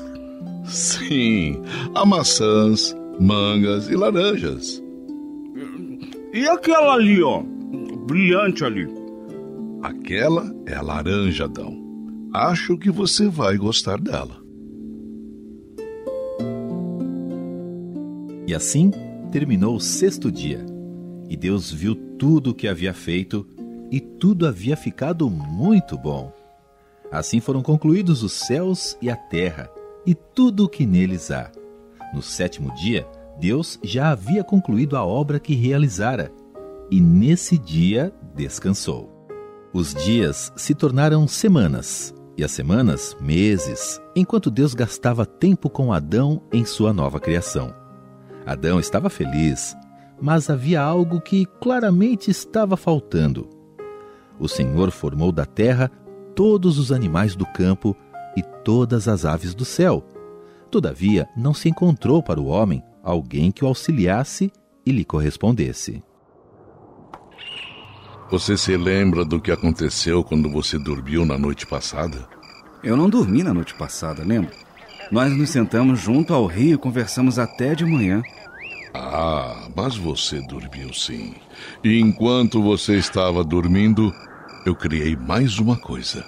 Sim, 0.66 1.62
há 1.94 2.06
maçãs, 2.06 2.96
mangas 3.20 3.90
e 3.90 3.96
laranjas. 3.96 4.82
E 6.34 6.48
aquela 6.48 6.96
ali, 6.96 7.22
ó, 7.22 7.44
brilhante 8.06 8.64
ali? 8.64 8.88
Aquela 9.82 10.54
é 10.66 10.76
a 10.76 10.82
laranja, 10.82 11.46
Adão. 11.46 11.82
Acho 12.34 12.78
que 12.78 12.90
você 12.90 13.28
vai 13.28 13.58
gostar 13.58 14.00
dela. 14.00 14.42
E 18.48 18.54
assim 18.54 18.92
terminou 19.32 19.76
o 19.76 19.82
sexto 19.82 20.32
dia. 20.32 20.66
E 21.30 21.36
Deus 21.36 21.72
viu 21.72 21.96
tudo 21.96 22.52
o 22.52 22.54
que 22.54 22.68
havia 22.68 22.94
feito, 22.94 23.48
e 23.90 24.00
tudo 24.00 24.48
havia 24.48 24.76
ficado 24.76 25.30
muito 25.30 25.98
bom. 25.98 26.32
Assim 27.12 27.40
foram 27.40 27.62
concluídos 27.62 28.24
os 28.24 28.34
céus 28.34 28.98
e 29.02 29.10
a 29.10 29.16
terra, 29.16 29.70
e 30.06 30.14
tudo 30.14 30.66
o 30.66 30.70
que 30.70 30.86
neles 30.86 31.32
há. 31.32 31.52
No 32.14 32.22
sétimo 32.22 32.74
dia, 32.76 33.08
Deus 33.40 33.80
já 33.84 34.12
havia 34.12 34.44
concluído 34.44 34.96
a 34.96 35.06
obra 35.06 35.40
que 35.40 35.56
realizara, 35.56 36.32
e 36.94 37.02
nesse 37.02 37.58
dia 37.58 38.14
descansou. 38.36 39.10
Os 39.74 39.96
dias 39.96 40.54
se 40.56 40.76
tornaram 40.76 41.28
semanas, 41.28 42.14
e 42.38 42.44
as 42.44 42.52
semanas 42.52 43.18
meses, 43.20 44.00
enquanto 44.16 44.52
Deus 44.52 44.76
gastava 44.76 45.26
tempo 45.26 45.72
com 45.72 45.92
Adão 45.92 46.40
em 46.52 46.64
sua 46.64 46.94
nova 46.94 47.20
criação. 47.20 47.74
Adão 48.46 48.80
estava 48.80 49.10
feliz, 49.10 49.76
mas 50.22 50.52
havia 50.52 50.84
algo 50.84 51.20
que 51.20 51.48
claramente 51.60 52.30
estava 52.30 52.78
faltando. 52.78 53.50
O 54.40 54.48
Senhor 54.48 54.92
formou 54.92 55.32
da 55.32 55.48
terra 55.48 55.90
todos 56.36 56.78
os 56.78 56.92
animais 56.92 57.36
do 57.36 57.48
campo 57.48 57.98
e 58.38 58.44
todas 58.64 59.08
as 59.08 59.26
aves 59.26 59.56
do 59.56 59.66
céu. 59.66 60.06
Todavia, 60.70 61.28
não 61.36 61.56
se 61.56 61.68
encontrou 61.68 62.22
para 62.22 62.40
o 62.40 62.46
homem 62.46 62.84
alguém 63.02 63.52
que 63.52 63.66
o 63.66 63.68
auxiliasse 63.68 64.52
e 64.86 64.92
lhe 64.92 65.04
correspondesse. 65.04 66.04
Você 68.34 68.58
se 68.58 68.76
lembra 68.76 69.24
do 69.24 69.40
que 69.40 69.52
aconteceu 69.52 70.24
quando 70.24 70.50
você 70.50 70.80
dormiu 70.80 71.24
na 71.24 71.38
noite 71.38 71.68
passada? 71.68 72.28
Eu 72.84 72.98
não 72.98 73.08
dormi 73.08 73.44
na 73.44 73.54
noite 73.54 73.76
passada, 73.76 74.24
lembra? 74.26 74.50
Nós 75.12 75.32
nos 75.38 75.52
sentamos 75.52 76.00
junto 76.00 76.34
ao 76.34 76.48
rio 76.48 76.74
e 76.74 76.78
conversamos 76.80 77.38
até 77.38 77.76
de 77.76 77.86
manhã. 77.86 78.24
Ah, 78.92 79.68
mas 79.76 79.96
você 79.96 80.42
dormiu 80.48 80.92
sim. 80.96 81.36
E 81.84 82.00
enquanto 82.00 82.60
você 82.60 82.98
estava 82.98 83.44
dormindo, 83.44 84.12
eu 84.66 84.76
criei 84.76 85.16
mais 85.16 85.60
uma 85.60 85.78
coisa. 85.78 86.26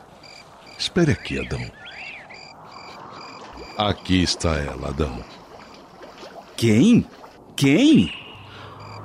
Espere 0.77 1.11
aqui, 1.11 1.39
Adão. 1.39 1.71
Aqui 3.79 4.21
está 4.21 4.55
ela, 4.57 4.89
Adão. 4.89 5.25
Quem? 6.55 7.03
Quem? 7.55 8.13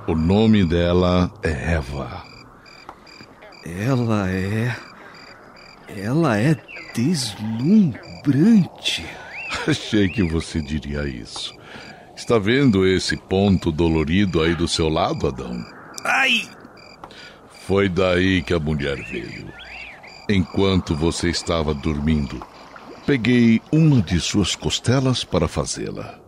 O 0.07 0.15
nome 0.15 0.67
dela 0.67 1.33
é 1.43 1.77
Eva. 1.77 2.29
Ela 3.65 4.31
é. 4.31 4.77
Ela 5.89 6.39
é 6.39 6.57
deslumbrante. 6.95 8.01
Achei 9.67 10.09
que 10.09 10.23
você 10.23 10.61
diria 10.61 11.07
isso. 11.07 11.53
Está 12.17 12.39
vendo 12.39 12.87
esse 12.87 13.17
ponto 13.17 13.73
dolorido 13.73 14.41
aí 14.43 14.55
do 14.55 14.69
seu 14.69 14.89
lado, 14.89 15.27
Adão? 15.27 15.65
Ai! 16.05 16.49
Foi 17.67 17.89
daí 17.89 18.43
que 18.43 18.55
a 18.55 18.61
mulher 18.61 18.97
veio. 19.11 19.53
Enquanto 20.29 20.95
você 20.95 21.29
estava 21.31 21.75
dormindo, 21.75 22.41
peguei 23.07 23.61
uma 23.73 24.01
de 24.01 24.21
suas 24.21 24.55
costelas 24.55 25.25
para 25.25 25.49
fazê-la. 25.49 26.19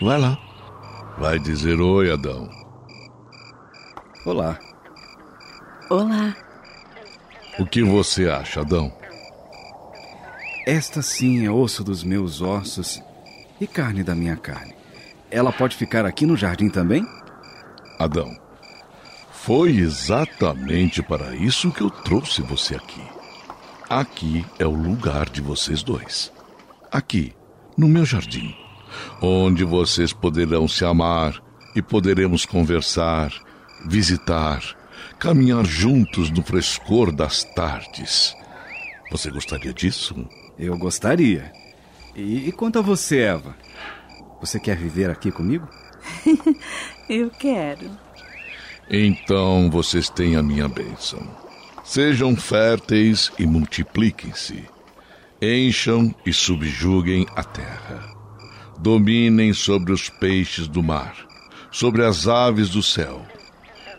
Vai 0.00 0.18
lá. 0.20 0.38
Vai 1.18 1.38
dizer 1.38 1.80
oi, 1.80 2.10
Adão. 2.12 2.50
Olá. 4.26 4.58
Olá. 5.90 6.43
O 7.56 7.64
que 7.64 7.82
você 7.84 8.28
acha, 8.28 8.60
Adão? 8.60 8.92
Esta 10.66 11.02
sim 11.02 11.46
é 11.46 11.50
osso 11.50 11.84
dos 11.84 12.02
meus 12.02 12.40
ossos 12.40 13.00
e 13.60 13.66
carne 13.66 14.02
da 14.02 14.14
minha 14.14 14.36
carne. 14.36 14.74
Ela 15.30 15.52
pode 15.52 15.76
ficar 15.76 16.04
aqui 16.04 16.26
no 16.26 16.36
jardim 16.36 16.68
também? 16.68 17.06
Adão, 17.98 18.36
foi 19.30 19.76
exatamente 19.76 21.00
para 21.00 21.36
isso 21.36 21.70
que 21.70 21.82
eu 21.82 21.90
trouxe 21.90 22.42
você 22.42 22.74
aqui. 22.74 23.02
Aqui 23.88 24.44
é 24.58 24.66
o 24.66 24.74
lugar 24.74 25.28
de 25.28 25.40
vocês 25.40 25.82
dois. 25.82 26.32
Aqui, 26.90 27.32
no 27.76 27.86
meu 27.86 28.04
jardim, 28.04 28.52
onde 29.22 29.62
vocês 29.62 30.12
poderão 30.12 30.66
se 30.66 30.84
amar 30.84 31.40
e 31.76 31.82
poderemos 31.82 32.44
conversar, 32.44 33.32
visitar, 33.86 34.74
caminhar 35.24 35.64
juntos 35.64 36.28
no 36.28 36.42
frescor 36.42 37.10
das 37.10 37.44
tardes. 37.44 38.36
Você 39.10 39.30
gostaria 39.30 39.72
disso? 39.72 40.14
Eu 40.58 40.76
gostaria. 40.76 41.50
E, 42.14 42.48
e 42.48 42.52
quanto 42.52 42.78
a 42.78 42.82
você, 42.82 43.20
Eva? 43.20 43.56
Você 44.42 44.60
quer 44.60 44.76
viver 44.76 45.08
aqui 45.08 45.32
comigo? 45.32 45.66
Eu 47.08 47.30
quero. 47.30 47.90
Então 48.90 49.70
vocês 49.70 50.10
têm 50.10 50.36
a 50.36 50.42
minha 50.42 50.68
bênção. 50.68 51.26
Sejam 51.82 52.36
férteis 52.36 53.32
e 53.38 53.46
multipliquem-se. 53.46 54.62
Encham 55.40 56.14
e 56.26 56.34
subjuguem 56.34 57.26
a 57.34 57.42
terra. 57.42 58.14
Dominem 58.78 59.54
sobre 59.54 59.90
os 59.90 60.10
peixes 60.10 60.68
do 60.68 60.82
mar, 60.82 61.16
sobre 61.70 62.04
as 62.04 62.28
aves 62.28 62.68
do 62.68 62.82
céu 62.82 63.24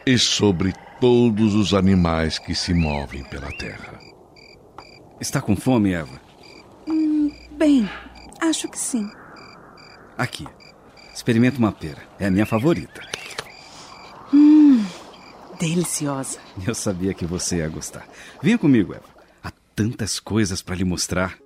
e 0.05 0.19
sobre 0.19 0.71
todos 1.05 1.53
os 1.53 1.71
animais 1.75 2.39
que 2.39 2.55
se 2.55 2.73
movem 2.73 3.23
pela 3.25 3.51
terra. 3.59 3.99
Está 5.21 5.39
com 5.39 5.55
fome, 5.55 5.93
Eva? 5.93 6.19
Hum, 6.87 7.31
bem, 7.51 7.87
acho 8.41 8.67
que 8.67 8.79
sim. 8.79 9.07
Aqui. 10.17 10.47
Experimenta 11.13 11.59
uma 11.59 11.71
pera. 11.71 12.01
É 12.19 12.25
a 12.25 12.31
minha 12.31 12.45
favorita. 12.47 13.01
Hum, 14.33 14.83
deliciosa. 15.59 16.39
Eu 16.65 16.73
sabia 16.73 17.13
que 17.13 17.23
você 17.23 17.57
ia 17.57 17.69
gostar. 17.69 18.07
Venha 18.41 18.57
comigo, 18.57 18.95
Eva. 18.95 19.05
Há 19.43 19.51
tantas 19.75 20.19
coisas 20.19 20.63
para 20.63 20.73
lhe 20.73 20.83
mostrar. 20.83 21.37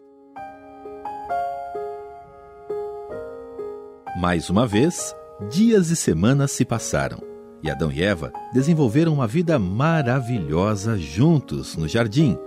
Mais 4.22 4.50
uma 4.50 4.66
vez, 4.66 5.14
dias 5.50 5.90
e 5.90 5.98
semanas 5.98 6.52
se 6.52 6.64
passaram 6.64 7.29
e 7.62 7.70
Adão 7.70 7.92
e 7.92 8.02
Eva 8.02 8.32
desenvolveram 8.54 9.14
uma 9.14 9.28
vida 9.28 9.60
maravilhosa 9.60 10.98
juntos 10.98 11.76
no 11.76 11.88
jardim, 11.88 12.38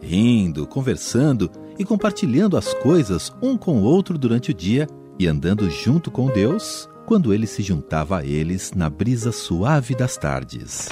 rindo, 0.00 0.66
conversando 0.66 1.50
e 1.78 1.84
compartilhando 1.84 2.56
as 2.56 2.72
coisas 2.74 3.32
um 3.42 3.56
com 3.56 3.80
o 3.80 3.84
outro 3.84 4.16
durante 4.16 4.50
o 4.50 4.54
dia 4.54 4.86
e 5.18 5.26
andando 5.26 5.70
junto 5.70 6.10
com 6.10 6.26
Deus 6.26 6.88
quando 7.06 7.34
ele 7.34 7.46
se 7.46 7.62
juntava 7.62 8.18
a 8.18 8.24
eles 8.24 8.72
na 8.74 8.88
brisa 8.88 9.30
suave 9.30 9.94
das 9.94 10.16
tardes. 10.16 10.88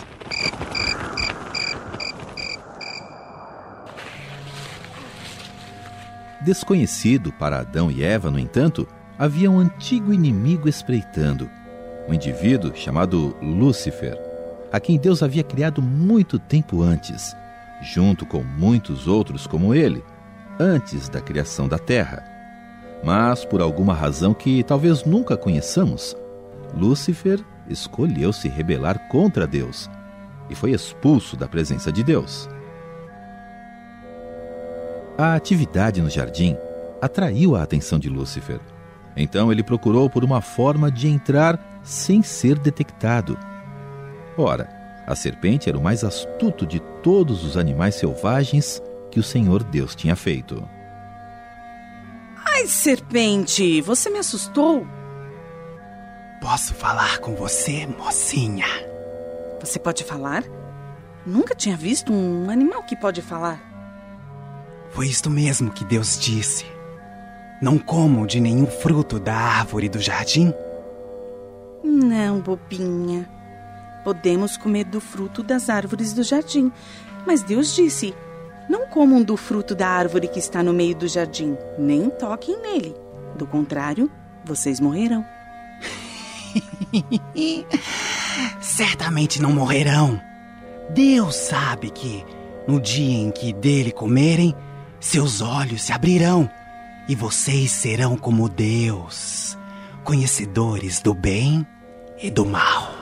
Desconhecido 6.44 7.32
para 7.32 7.60
Adão 7.60 7.90
e 7.90 8.02
Eva, 8.02 8.30
no 8.30 8.38
entanto, 8.38 8.86
havia 9.16 9.48
um 9.50 9.60
antigo 9.60 10.12
inimigo 10.12 10.68
espreitando, 10.68 11.48
um 12.08 12.14
indivíduo 12.14 12.74
chamado 12.74 13.36
Lúcifer, 13.40 14.18
a 14.72 14.80
quem 14.80 14.98
Deus 14.98 15.22
havia 15.22 15.42
criado 15.42 15.82
muito 15.82 16.38
tempo 16.38 16.82
antes, 16.82 17.36
junto 17.82 18.24
com 18.24 18.42
muitos 18.42 19.06
outros 19.06 19.46
como 19.46 19.74
ele, 19.74 20.02
antes 20.58 21.08
da 21.08 21.20
criação 21.20 21.68
da 21.68 21.78
Terra. 21.78 22.24
Mas, 23.04 23.44
por 23.44 23.60
alguma 23.60 23.94
razão 23.94 24.32
que 24.32 24.62
talvez 24.62 25.04
nunca 25.04 25.36
conheçamos, 25.36 26.16
Lúcifer 26.74 27.40
escolheu 27.68 28.32
se 28.32 28.48
rebelar 28.48 29.08
contra 29.08 29.46
Deus 29.46 29.90
e 30.48 30.54
foi 30.54 30.72
expulso 30.72 31.36
da 31.36 31.48
presença 31.48 31.90
de 31.92 32.02
Deus. 32.02 32.48
A 35.18 35.34
atividade 35.34 36.00
no 36.00 36.08
jardim 36.08 36.56
atraiu 37.00 37.54
a 37.56 37.62
atenção 37.62 37.98
de 37.98 38.08
Lúcifer. 38.08 38.60
Então 39.16 39.52
ele 39.52 39.62
procurou 39.62 40.08
por 40.08 40.24
uma 40.24 40.40
forma 40.40 40.90
de 40.90 41.08
entrar 41.08 41.80
sem 41.82 42.22
ser 42.22 42.58
detectado. 42.58 43.38
Ora, 44.36 44.68
a 45.06 45.14
serpente 45.14 45.68
era 45.68 45.78
o 45.78 45.82
mais 45.82 46.04
astuto 46.04 46.66
de 46.66 46.80
todos 47.02 47.44
os 47.44 47.56
animais 47.56 47.96
selvagens 47.96 48.82
que 49.10 49.20
o 49.20 49.22
Senhor 49.22 49.62
Deus 49.62 49.94
tinha 49.94 50.16
feito. 50.16 50.66
Ai, 52.44 52.66
serpente, 52.66 53.80
você 53.80 54.08
me 54.08 54.18
assustou. 54.18 54.86
Posso 56.40 56.74
falar 56.74 57.18
com 57.18 57.34
você, 57.34 57.86
mocinha? 57.86 58.66
Você 59.60 59.78
pode 59.78 60.02
falar? 60.02 60.44
Nunca 61.24 61.54
tinha 61.54 61.76
visto 61.76 62.12
um 62.12 62.50
animal 62.50 62.82
que 62.82 62.96
pode 62.96 63.22
falar. 63.22 63.60
Foi 64.90 65.06
isto 65.06 65.30
mesmo 65.30 65.70
que 65.70 65.84
Deus 65.84 66.18
disse. 66.18 66.66
Não 67.62 67.78
como 67.78 68.26
de 68.26 68.40
nenhum 68.40 68.66
fruto 68.66 69.20
da 69.20 69.36
árvore 69.36 69.88
do 69.88 70.00
jardim? 70.00 70.52
Não, 71.84 72.40
bobinha. 72.40 73.30
Podemos 74.02 74.56
comer 74.56 74.82
do 74.82 75.00
fruto 75.00 75.44
das 75.44 75.70
árvores 75.70 76.12
do 76.12 76.24
jardim, 76.24 76.72
mas 77.24 77.40
Deus 77.44 77.72
disse: 77.72 78.12
Não 78.68 78.88
comam 78.88 79.22
do 79.22 79.36
fruto 79.36 79.76
da 79.76 79.86
árvore 79.86 80.26
que 80.26 80.40
está 80.40 80.60
no 80.60 80.72
meio 80.72 80.96
do 80.96 81.06
jardim, 81.06 81.56
nem 81.78 82.10
toquem 82.10 82.60
nele. 82.60 82.96
Do 83.36 83.46
contrário, 83.46 84.10
vocês 84.44 84.80
morrerão. 84.80 85.24
certamente 88.60 89.40
não 89.40 89.52
morrerão. 89.52 90.20
Deus 90.90 91.36
sabe 91.36 91.90
que, 91.90 92.26
no 92.66 92.80
dia 92.80 93.18
em 93.18 93.30
que 93.30 93.52
dele 93.52 93.92
comerem, 93.92 94.52
seus 94.98 95.40
olhos 95.40 95.82
se 95.82 95.92
abrirão 95.92 96.50
e 97.08 97.14
vocês 97.14 97.70
serão 97.70 98.16
como 98.16 98.48
Deus, 98.48 99.56
conhecedores 100.04 101.00
do 101.00 101.12
bem 101.12 101.66
e 102.22 102.30
do 102.30 102.44
mal. 102.44 102.92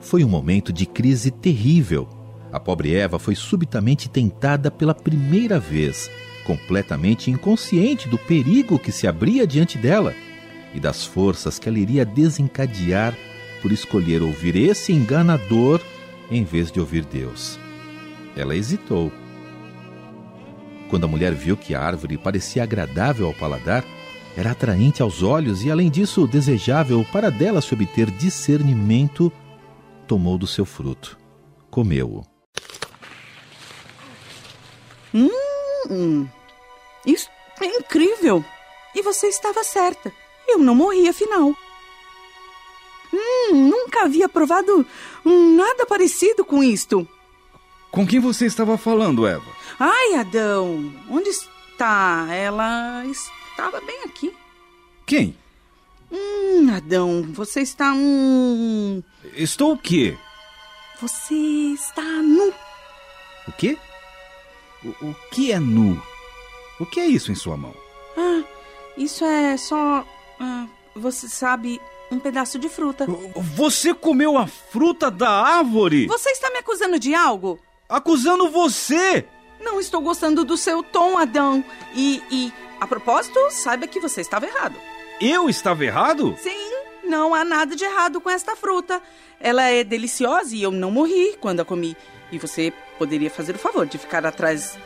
Foi 0.00 0.24
um 0.24 0.28
momento 0.28 0.72
de 0.72 0.86
crise 0.86 1.30
terrível. 1.30 2.08
A 2.50 2.58
pobre 2.58 2.94
Eva 2.94 3.18
foi 3.18 3.34
subitamente 3.34 4.08
tentada 4.08 4.70
pela 4.70 4.94
primeira 4.94 5.58
vez, 5.58 6.10
completamente 6.44 7.30
inconsciente 7.30 8.08
do 8.08 8.16
perigo 8.16 8.78
que 8.78 8.90
se 8.90 9.06
abria 9.06 9.46
diante 9.46 9.76
dela 9.76 10.14
e 10.74 10.80
das 10.80 11.04
forças 11.04 11.58
que 11.58 11.68
ela 11.68 11.78
iria 11.78 12.06
desencadear 12.06 13.14
por 13.60 13.72
escolher 13.72 14.22
ouvir 14.22 14.56
esse 14.56 14.92
enganador 14.92 15.80
em 16.30 16.44
vez 16.44 16.70
de 16.70 16.80
ouvir 16.80 17.04
Deus. 17.04 17.58
Ela 18.36 18.56
hesitou. 18.56 19.12
Quando 20.88 21.04
a 21.04 21.08
mulher 21.08 21.34
viu 21.34 21.56
que 21.56 21.74
a 21.74 21.82
árvore 21.82 22.16
parecia 22.16 22.62
agradável 22.62 23.26
ao 23.26 23.34
paladar, 23.34 23.84
era 24.36 24.52
atraente 24.52 25.02
aos 25.02 25.22
olhos 25.22 25.64
e, 25.64 25.70
além 25.70 25.90
disso, 25.90 26.26
desejável 26.26 27.04
para 27.12 27.30
dela 27.30 27.60
se 27.60 27.74
obter 27.74 28.10
discernimento, 28.10 29.32
tomou 30.06 30.38
do 30.38 30.46
seu 30.46 30.64
fruto, 30.64 31.18
comeu-o. 31.70 32.24
Hum, 35.14 36.26
isso 37.04 37.28
é 37.60 37.66
incrível! 37.66 38.44
E 38.94 39.02
você 39.02 39.28
estava 39.28 39.62
certa. 39.64 40.12
Eu 40.46 40.58
não 40.58 40.74
morri, 40.74 41.08
afinal. 41.08 41.54
Hum, 43.12 43.52
nunca 43.52 44.04
havia 44.04 44.28
provado 44.28 44.86
nada 45.24 45.86
parecido 45.86 46.44
com 46.44 46.62
isto. 46.62 47.06
Com 47.90 48.06
quem 48.06 48.20
você 48.20 48.46
estava 48.46 48.76
falando, 48.76 49.26
Eva? 49.26 49.57
Ai, 49.78 50.14
Adão, 50.14 50.92
onde 51.08 51.28
está? 51.28 52.26
Ela 52.30 53.04
estava 53.06 53.80
bem 53.80 54.02
aqui. 54.04 54.34
Quem? 55.06 55.36
Hum, 56.10 56.68
Adão, 56.74 57.22
você 57.32 57.60
está 57.60 57.92
um. 57.94 59.02
Estou 59.34 59.74
o 59.74 59.78
quê? 59.78 60.16
Você 61.00 61.34
está 61.34 62.02
nu. 62.02 62.52
O 63.46 63.52
quê? 63.52 63.78
O, 64.84 64.88
o 65.10 65.16
que 65.30 65.52
é 65.52 65.60
nu? 65.60 66.02
O 66.80 66.86
que 66.86 66.98
é 66.98 67.06
isso 67.06 67.30
em 67.30 67.36
sua 67.36 67.56
mão? 67.56 67.74
Ah, 68.16 68.42
isso 68.96 69.24
é 69.24 69.56
só. 69.56 70.04
Ah, 70.40 70.66
você 70.96 71.28
sabe, 71.28 71.80
um 72.10 72.18
pedaço 72.18 72.58
de 72.58 72.68
fruta. 72.68 73.06
Você 73.54 73.94
comeu 73.94 74.36
a 74.36 74.48
fruta 74.48 75.08
da 75.08 75.30
árvore? 75.30 76.06
Você 76.06 76.30
está 76.30 76.50
me 76.50 76.58
acusando 76.58 76.98
de 76.98 77.14
algo? 77.14 77.60
Acusando 77.88 78.50
você! 78.50 79.24
Não 79.60 79.80
estou 79.80 80.00
gostando 80.00 80.44
do 80.44 80.56
seu 80.56 80.82
tom, 80.82 81.18
Adão. 81.18 81.64
E, 81.94 82.22
e, 82.30 82.52
a 82.80 82.86
propósito, 82.86 83.38
saiba 83.50 83.86
que 83.86 84.00
você 84.00 84.20
estava 84.20 84.46
errado. 84.46 84.76
Eu 85.20 85.48
estava 85.48 85.84
errado? 85.84 86.36
Sim, 86.38 86.72
não 87.04 87.34
há 87.34 87.44
nada 87.44 87.74
de 87.74 87.84
errado 87.84 88.20
com 88.20 88.30
esta 88.30 88.54
fruta. 88.54 89.02
Ela 89.40 89.64
é 89.64 89.82
deliciosa 89.82 90.54
e 90.54 90.62
eu 90.62 90.70
não 90.70 90.90
morri 90.90 91.36
quando 91.40 91.60
a 91.60 91.64
comi. 91.64 91.96
E 92.30 92.38
você 92.38 92.72
poderia 92.98 93.30
fazer 93.30 93.54
o 93.54 93.58
favor 93.58 93.86
de 93.86 93.98
ficar 93.98 94.24
atrás 94.24 94.78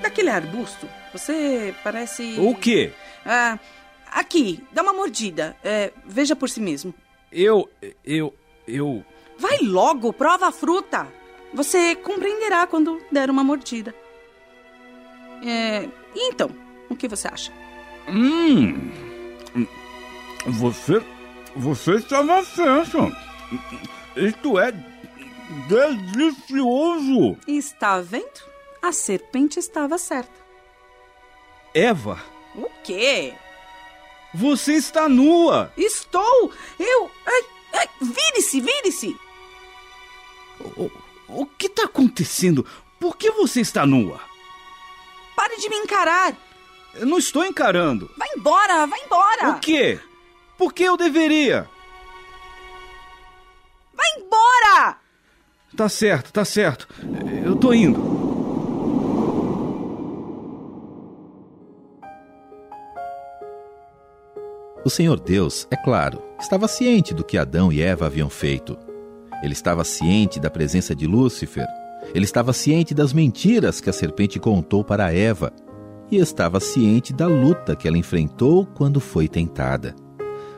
daquele 0.00 0.30
arbusto. 0.30 0.88
Você 1.12 1.74
parece. 1.82 2.36
O 2.38 2.54
quê? 2.54 2.92
Ah, 3.24 3.58
aqui, 4.10 4.62
dá 4.72 4.82
uma 4.82 4.92
mordida. 4.92 5.56
É, 5.64 5.92
veja 6.06 6.36
por 6.36 6.48
si 6.48 6.60
mesmo. 6.60 6.94
Eu. 7.32 7.68
Eu. 8.04 8.34
Eu. 8.66 9.04
Vai 9.38 9.58
logo, 9.62 10.12
prova 10.12 10.48
a 10.48 10.52
fruta. 10.52 11.08
Você 11.52 11.96
compreenderá 11.96 12.66
quando 12.66 13.00
der 13.10 13.30
uma 13.30 13.42
mordida. 13.42 13.94
É, 15.44 15.88
então, 16.14 16.50
o 16.88 16.96
que 16.96 17.08
você 17.08 17.28
acha? 17.28 17.52
Hum. 18.08 18.90
Você. 20.46 21.02
Você 21.56 21.94
estava 21.96 22.44
certo. 22.44 23.12
Isto 24.16 24.58
é 24.58 24.72
delicioso. 25.68 27.36
Está 27.46 28.00
vendo? 28.00 28.50
A 28.82 28.92
serpente 28.92 29.58
estava 29.58 29.98
certa. 29.98 30.40
Eva, 31.74 32.18
O 32.56 32.68
quê? 32.82 33.34
você 34.34 34.74
está 34.74 35.08
nua. 35.08 35.72
Estou! 35.76 36.52
Eu. 36.78 37.10
Ai, 37.26 37.42
ai, 37.74 37.88
vire-se, 38.00 38.60
vire-se! 38.60 39.16
O, 40.76 40.90
o 41.28 41.46
que 41.46 41.66
está 41.66 41.84
acontecendo? 41.84 42.64
Por 42.98 43.16
que 43.16 43.30
você 43.32 43.60
está 43.60 43.84
nua? 43.86 44.20
De 45.60 45.68
me 45.68 45.76
encarar! 45.76 46.34
Eu 46.94 47.04
não 47.04 47.18
estou 47.18 47.44
encarando. 47.44 48.10
Vai 48.16 48.28
embora, 48.34 48.86
vai 48.86 48.98
embora! 49.04 49.50
O 49.50 49.60
quê? 49.60 50.00
Por 50.56 50.72
que 50.72 50.84
eu 50.84 50.96
deveria? 50.96 51.68
Vai 53.92 54.06
embora! 54.16 54.96
Tá 55.76 55.86
certo, 55.86 56.32
tá 56.32 56.46
certo. 56.46 56.88
Eu 57.44 57.56
tô 57.56 57.74
indo. 57.74 58.00
O 64.82 64.88
Senhor 64.88 65.20
Deus, 65.20 65.68
é 65.70 65.76
claro, 65.76 66.22
estava 66.40 66.66
ciente 66.66 67.12
do 67.12 67.22
que 67.22 67.36
Adão 67.36 67.70
e 67.70 67.82
Eva 67.82 68.06
haviam 68.06 68.30
feito. 68.30 68.78
Ele 69.42 69.52
estava 69.52 69.84
ciente 69.84 70.40
da 70.40 70.48
presença 70.48 70.94
de 70.94 71.06
Lúcifer. 71.06 71.66
Ele 72.14 72.24
estava 72.24 72.52
ciente 72.52 72.94
das 72.94 73.12
mentiras 73.12 73.80
que 73.80 73.90
a 73.90 73.92
serpente 73.92 74.38
contou 74.38 74.82
para 74.82 75.12
Eva. 75.12 75.52
E 76.10 76.16
estava 76.16 76.58
ciente 76.58 77.12
da 77.12 77.26
luta 77.26 77.76
que 77.76 77.86
ela 77.86 77.96
enfrentou 77.96 78.66
quando 78.66 78.98
foi 78.98 79.28
tentada. 79.28 79.94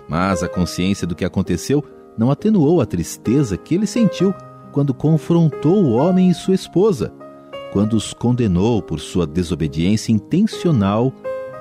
Mas 0.09 0.43
a 0.43 0.49
consciência 0.49 1.07
do 1.07 1.15
que 1.15 1.25
aconteceu 1.25 1.85
não 2.17 2.31
atenuou 2.31 2.81
a 2.81 2.87
tristeza 2.87 3.57
que 3.57 3.75
ele 3.75 3.87
sentiu 3.87 4.35
quando 4.73 4.95
confrontou 4.95 5.85
o 5.85 5.93
homem 5.93 6.31
e 6.31 6.35
sua 6.35 6.55
esposa, 6.55 7.13
quando 7.73 7.95
os 7.95 8.13
condenou 8.13 8.83
por 8.83 8.99
sua 9.01 9.27
desobediência 9.27 10.13
intencional 10.13 11.13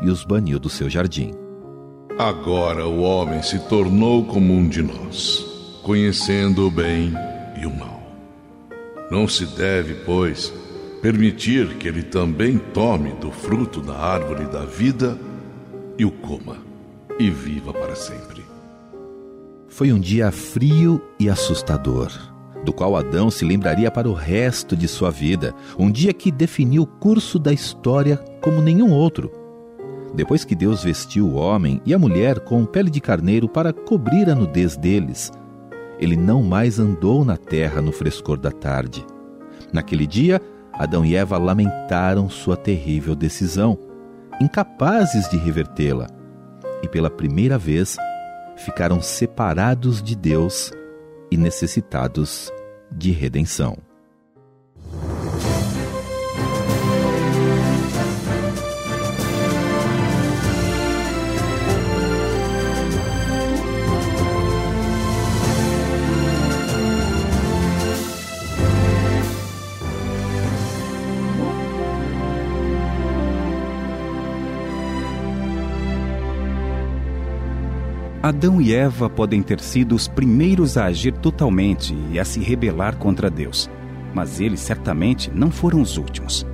e 0.02 0.10
os 0.10 0.24
baniu 0.24 0.60
do 0.60 0.70
seu 0.70 0.90
jardim. 0.90 1.32
Agora 2.18 2.88
o 2.88 3.02
homem 3.02 3.42
se 3.42 3.60
tornou 3.68 4.26
como 4.26 4.54
um 4.54 4.68
de 4.68 4.82
nós, 4.82 5.46
conhecendo 5.84 6.68
o 6.68 6.72
bem 6.72 7.14
e 7.62 7.66
o 7.66 7.74
mal. 7.74 7.91
Não 9.12 9.28
se 9.28 9.46
deve, 9.46 9.94
pois, 10.06 10.54
permitir 11.02 11.76
que 11.76 11.86
ele 11.86 12.02
também 12.02 12.58
tome 12.58 13.12
do 13.16 13.30
fruto 13.30 13.82
da 13.82 13.94
árvore 13.94 14.46
da 14.46 14.64
vida 14.64 15.20
e 15.98 16.06
o 16.06 16.12
coma, 16.12 16.56
e 17.20 17.30
viva 17.30 17.74
para 17.74 17.94
sempre. 17.94 18.42
Foi 19.68 19.92
um 19.92 20.00
dia 20.00 20.32
frio 20.32 21.02
e 21.20 21.30
assustador, 21.30 22.10
do 22.64 22.72
qual 22.72 22.96
Adão 22.96 23.30
se 23.30 23.44
lembraria 23.44 23.92
para 23.92 24.10
o 24.10 24.14
resto 24.14 24.78
de 24.78 24.88
sua 24.88 25.12
vida, 25.12 25.54
um 25.78 25.92
dia 25.92 26.14
que 26.14 26.32
definiu 26.32 26.84
o 26.84 26.88
curso 26.88 27.38
da 27.38 27.52
história 27.52 28.16
como 28.40 28.62
nenhum 28.62 28.94
outro. 28.94 29.30
Depois 30.16 30.46
que 30.46 30.56
Deus 30.56 30.86
vestiu 30.86 31.28
o 31.28 31.36
homem 31.36 31.82
e 31.86 31.94
a 31.94 32.00
mulher 32.00 32.40
com 32.40 32.66
pele 32.66 32.90
de 32.90 33.02
carneiro 33.02 33.50
para 33.50 33.74
cobrir 33.74 34.30
a 34.30 34.36
nudez 34.36 34.78
deles, 34.78 35.34
ele 36.02 36.18
não 36.18 36.42
mais 36.42 36.80
andou 36.80 37.24
na 37.24 37.38
terra 37.38 37.82
no 37.82 37.92
frescor 37.92 38.38
da 38.38 38.52
tarde. 38.52 39.06
Naquele 39.72 40.08
dia, 40.08 40.42
Adão 40.74 41.06
e 41.06 41.16
Eva 41.16 41.38
lamentaram 41.38 42.28
sua 42.28 42.58
terrível 42.58 43.16
decisão, 43.16 43.78
incapazes 44.42 45.30
de 45.30 45.38
revertê-la, 45.38 46.08
e 46.82 46.88
pela 46.88 47.10
primeira 47.10 47.58
vez 47.58 47.98
ficaram 48.58 49.00
separados 49.00 50.02
de 50.02 50.16
Deus 50.16 50.74
e 51.30 51.38
necessitados 51.38 52.52
de 52.92 53.12
redenção. 53.12 53.78
Adão 78.32 78.62
e 78.62 78.74
Eva 78.74 79.10
podem 79.10 79.44
ter 79.44 79.60
sido 79.60 79.94
os 79.94 80.08
primeiros 80.08 80.78
a 80.78 80.86
agir 80.86 81.12
totalmente 81.12 81.94
e 82.14 82.18
a 82.18 82.24
se 82.24 82.40
rebelar 82.40 82.96
contra 82.96 83.30
Deus, 83.30 83.70
mas 84.16 84.40
eles 84.40 84.62
certamente 84.62 85.30
não 85.36 85.52
foram 85.52 85.82
os 85.82 85.98
últimos. 85.98 86.48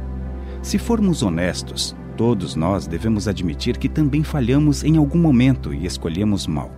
Se 0.63 0.79
formos 0.79 1.21
honestos, 1.21 1.95
todos 2.17 2.55
nós 2.55 2.87
devemos 2.87 3.27
admitir 3.27 3.77
que 3.77 3.87
também 3.87 4.23
falhamos 4.23 4.83
em 4.83 4.97
algum 4.97 5.19
momento 5.19 5.71
e 5.71 5.85
escolhemos 5.85 6.47
mal. 6.47 6.71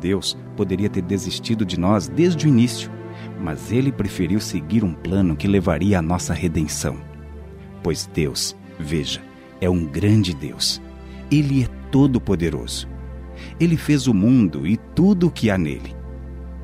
Deus 0.00 0.38
poderia 0.56 0.88
ter 0.88 1.02
desistido 1.02 1.66
de 1.66 1.78
nós 1.78 2.06
desde 2.06 2.46
o 2.46 2.48
início, 2.48 2.92
mas 3.42 3.72
ele 3.72 3.90
preferiu 3.90 4.38
seguir 4.38 4.84
um 4.84 4.94
plano 4.94 5.34
que 5.34 5.48
levaria 5.48 5.98
à 5.98 6.02
nossa 6.02 6.32
redenção. 6.32 6.98
Pois 7.82 8.08
Deus, 8.14 8.56
veja, 8.78 9.20
é 9.60 9.68
um 9.68 9.84
grande 9.84 10.32
Deus. 10.32 10.80
Ele 11.32 11.64
é 11.64 11.68
todo-poderoso. 11.90 12.93
Ele 13.58 13.76
fez 13.76 14.06
o 14.06 14.14
mundo 14.14 14.66
e 14.66 14.76
tudo 14.76 15.28
o 15.28 15.30
que 15.30 15.50
há 15.50 15.58
nele. 15.58 15.94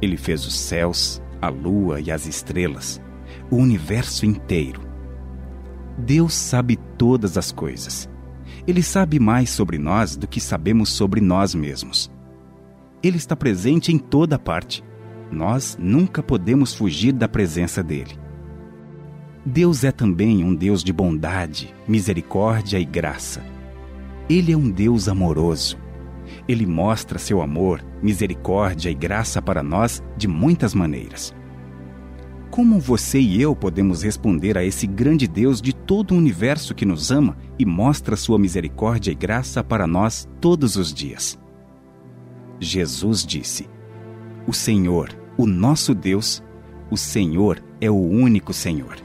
Ele 0.01 0.17
fez 0.17 0.47
os 0.47 0.59
céus, 0.59 1.23
a 1.41 1.49
lua 1.49 2.01
e 2.01 2.11
as 2.11 2.27
estrelas, 2.27 3.01
o 3.51 3.57
universo 3.57 4.25
inteiro. 4.25 4.81
Deus 5.99 6.35
sabe 6.35 6.77
todas 6.97 7.37
as 7.37 7.53
coisas. 7.53 8.09
Ele 8.67 8.83
sabe 8.83 9.19
mais 9.19 9.51
sobre 9.51 9.79
nós 9.79 10.17
do 10.17 10.27
que 10.27 10.41
sabemos 10.41 10.91
sobre 10.91 11.21
nós 11.21 11.55
mesmos. 11.55 12.11
Ele 13.03 13.17
está 13.17 13.35
presente 13.35 13.93
em 13.93 13.99
toda 13.99 14.39
parte. 14.39 14.85
Nós 15.31 15.77
nunca 15.81 16.23
podemos 16.23 16.75
fugir 16.75 17.13
da 17.13 17.29
presença 17.29 17.83
dele. 17.83 18.19
Deus 19.45 19.85
é 19.85 19.93
também 19.93 20.45
um 20.45 20.55
Deus 20.55 20.85
de 20.85 20.93
bondade, 20.93 21.75
misericórdia 21.89 22.79
e 22.79 22.85
graça. 22.85 23.43
Ele 24.29 24.53
é 24.53 24.57
um 24.57 24.71
Deus 24.71 25.09
amoroso. 25.09 25.79
Ele 26.51 26.67
mostra 26.67 27.17
seu 27.17 27.41
amor, 27.41 27.81
misericórdia 28.03 28.91
e 28.91 28.95
graça 28.95 29.41
para 29.41 29.63
nós 29.63 30.03
de 30.17 30.27
muitas 30.27 30.75
maneiras. 30.75 31.33
Como 32.51 32.81
você 32.81 33.21
e 33.21 33.41
eu 33.41 33.55
podemos 33.55 34.03
responder 34.03 34.59
a 34.59 34.65
esse 34.65 34.85
grande 34.85 35.29
Deus 35.29 35.63
de 35.63 35.73
todo 35.73 36.11
o 36.11 36.17
universo 36.17 36.75
que 36.75 36.85
nos 36.85 37.13
ama 37.13 37.37
e 37.57 37.65
mostra 37.65 38.17
sua 38.17 38.37
misericórdia 38.37 39.13
e 39.13 39.15
graça 39.15 39.63
para 39.63 39.87
nós 39.87 40.29
todos 40.41 40.75
os 40.75 40.93
dias? 40.93 41.39
Jesus 42.59 43.25
disse: 43.25 43.71
O 44.45 44.53
Senhor, 44.53 45.17
o 45.39 45.47
nosso 45.47 45.95
Deus, 45.95 46.43
o 46.91 46.97
Senhor 46.97 47.63
é 47.81 47.89
o 47.89 47.95
único 47.95 48.53
Senhor. 48.53 48.97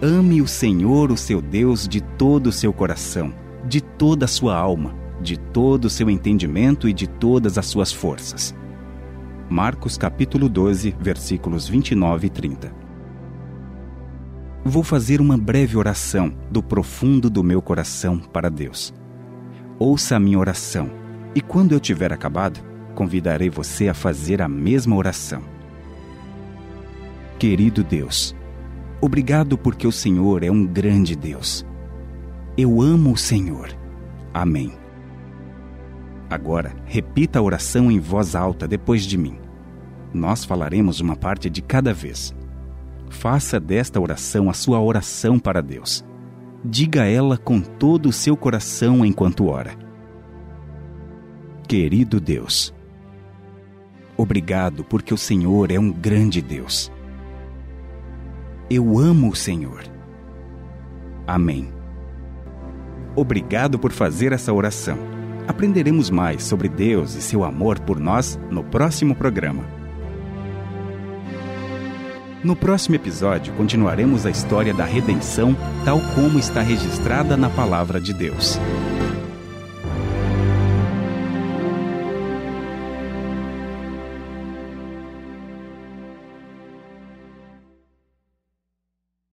Ame 0.00 0.40
o 0.40 0.46
Senhor, 0.46 1.10
o 1.10 1.16
seu 1.16 1.42
Deus, 1.42 1.88
de 1.88 2.00
todo 2.00 2.46
o 2.46 2.52
seu 2.52 2.72
coração, 2.72 3.34
de 3.66 3.80
toda 3.80 4.26
a 4.26 4.28
sua 4.28 4.56
alma, 4.56 5.02
de 5.24 5.38
todo 5.38 5.86
o 5.86 5.90
seu 5.90 6.10
entendimento 6.10 6.86
e 6.86 6.92
de 6.92 7.06
todas 7.08 7.56
as 7.56 7.64
suas 7.64 7.90
forças. 7.90 8.54
Marcos 9.48 9.96
capítulo 9.96 10.48
12, 10.50 10.94
versículos 11.00 11.66
29 11.66 12.26
e 12.26 12.30
30. 12.30 12.72
Vou 14.62 14.82
fazer 14.82 15.20
uma 15.22 15.38
breve 15.38 15.76
oração 15.76 16.32
do 16.50 16.62
profundo 16.62 17.30
do 17.30 17.42
meu 17.42 17.62
coração 17.62 18.18
para 18.18 18.50
Deus. 18.50 18.92
Ouça 19.78 20.16
a 20.16 20.20
minha 20.20 20.38
oração 20.38 20.90
e 21.34 21.40
quando 21.40 21.72
eu 21.72 21.80
tiver 21.80 22.12
acabado, 22.12 22.60
convidarei 22.94 23.48
você 23.48 23.88
a 23.88 23.94
fazer 23.94 24.42
a 24.42 24.48
mesma 24.48 24.94
oração. 24.94 25.42
Querido 27.38 27.82
Deus, 27.82 28.36
obrigado 29.00 29.56
porque 29.56 29.86
o 29.86 29.92
Senhor 29.92 30.42
é 30.44 30.50
um 30.50 30.66
grande 30.66 31.16
Deus. 31.16 31.66
Eu 32.56 32.80
amo 32.80 33.12
o 33.12 33.16
Senhor. 33.16 33.76
Amém. 34.32 34.83
Agora, 36.28 36.74
repita 36.84 37.38
a 37.38 37.42
oração 37.42 37.90
em 37.90 37.98
voz 37.98 38.34
alta 38.34 38.66
depois 38.66 39.02
de 39.02 39.16
mim. 39.16 39.38
Nós 40.12 40.44
falaremos 40.44 41.00
uma 41.00 41.16
parte 41.16 41.50
de 41.50 41.60
cada 41.60 41.92
vez. 41.92 42.34
Faça 43.10 43.60
desta 43.60 44.00
oração 44.00 44.48
a 44.48 44.52
sua 44.52 44.80
oração 44.80 45.38
para 45.38 45.60
Deus. 45.60 46.04
Diga 46.64 47.04
ela 47.04 47.36
com 47.36 47.60
todo 47.60 48.08
o 48.08 48.12
seu 48.12 48.36
coração 48.36 49.04
enquanto 49.04 49.48
ora. 49.48 49.76
Querido 51.68 52.20
Deus, 52.20 52.74
obrigado 54.16 54.84
porque 54.84 55.12
o 55.12 55.18
Senhor 55.18 55.70
é 55.70 55.78
um 55.78 55.90
grande 55.90 56.40
Deus. 56.40 56.90
Eu 58.70 58.98
amo 58.98 59.30
o 59.30 59.36
Senhor. 59.36 59.82
Amém. 61.26 61.68
Obrigado 63.16 63.78
por 63.78 63.92
fazer 63.92 64.32
essa 64.32 64.52
oração. 64.52 64.98
Aprenderemos 65.46 66.10
mais 66.10 66.42
sobre 66.44 66.68
Deus 66.68 67.14
e 67.14 67.22
seu 67.22 67.44
amor 67.44 67.78
por 67.80 68.00
nós 68.00 68.38
no 68.50 68.64
próximo 68.64 69.14
programa. 69.14 69.64
No 72.42 72.54
próximo 72.54 72.94
episódio, 72.94 73.54
continuaremos 73.54 74.26
a 74.26 74.30
história 74.30 74.74
da 74.74 74.84
redenção, 74.84 75.56
tal 75.84 75.98
como 76.14 76.38
está 76.38 76.60
registrada 76.60 77.36
na 77.36 77.48
Palavra 77.48 77.98
de 78.00 78.12
Deus. 78.12 78.58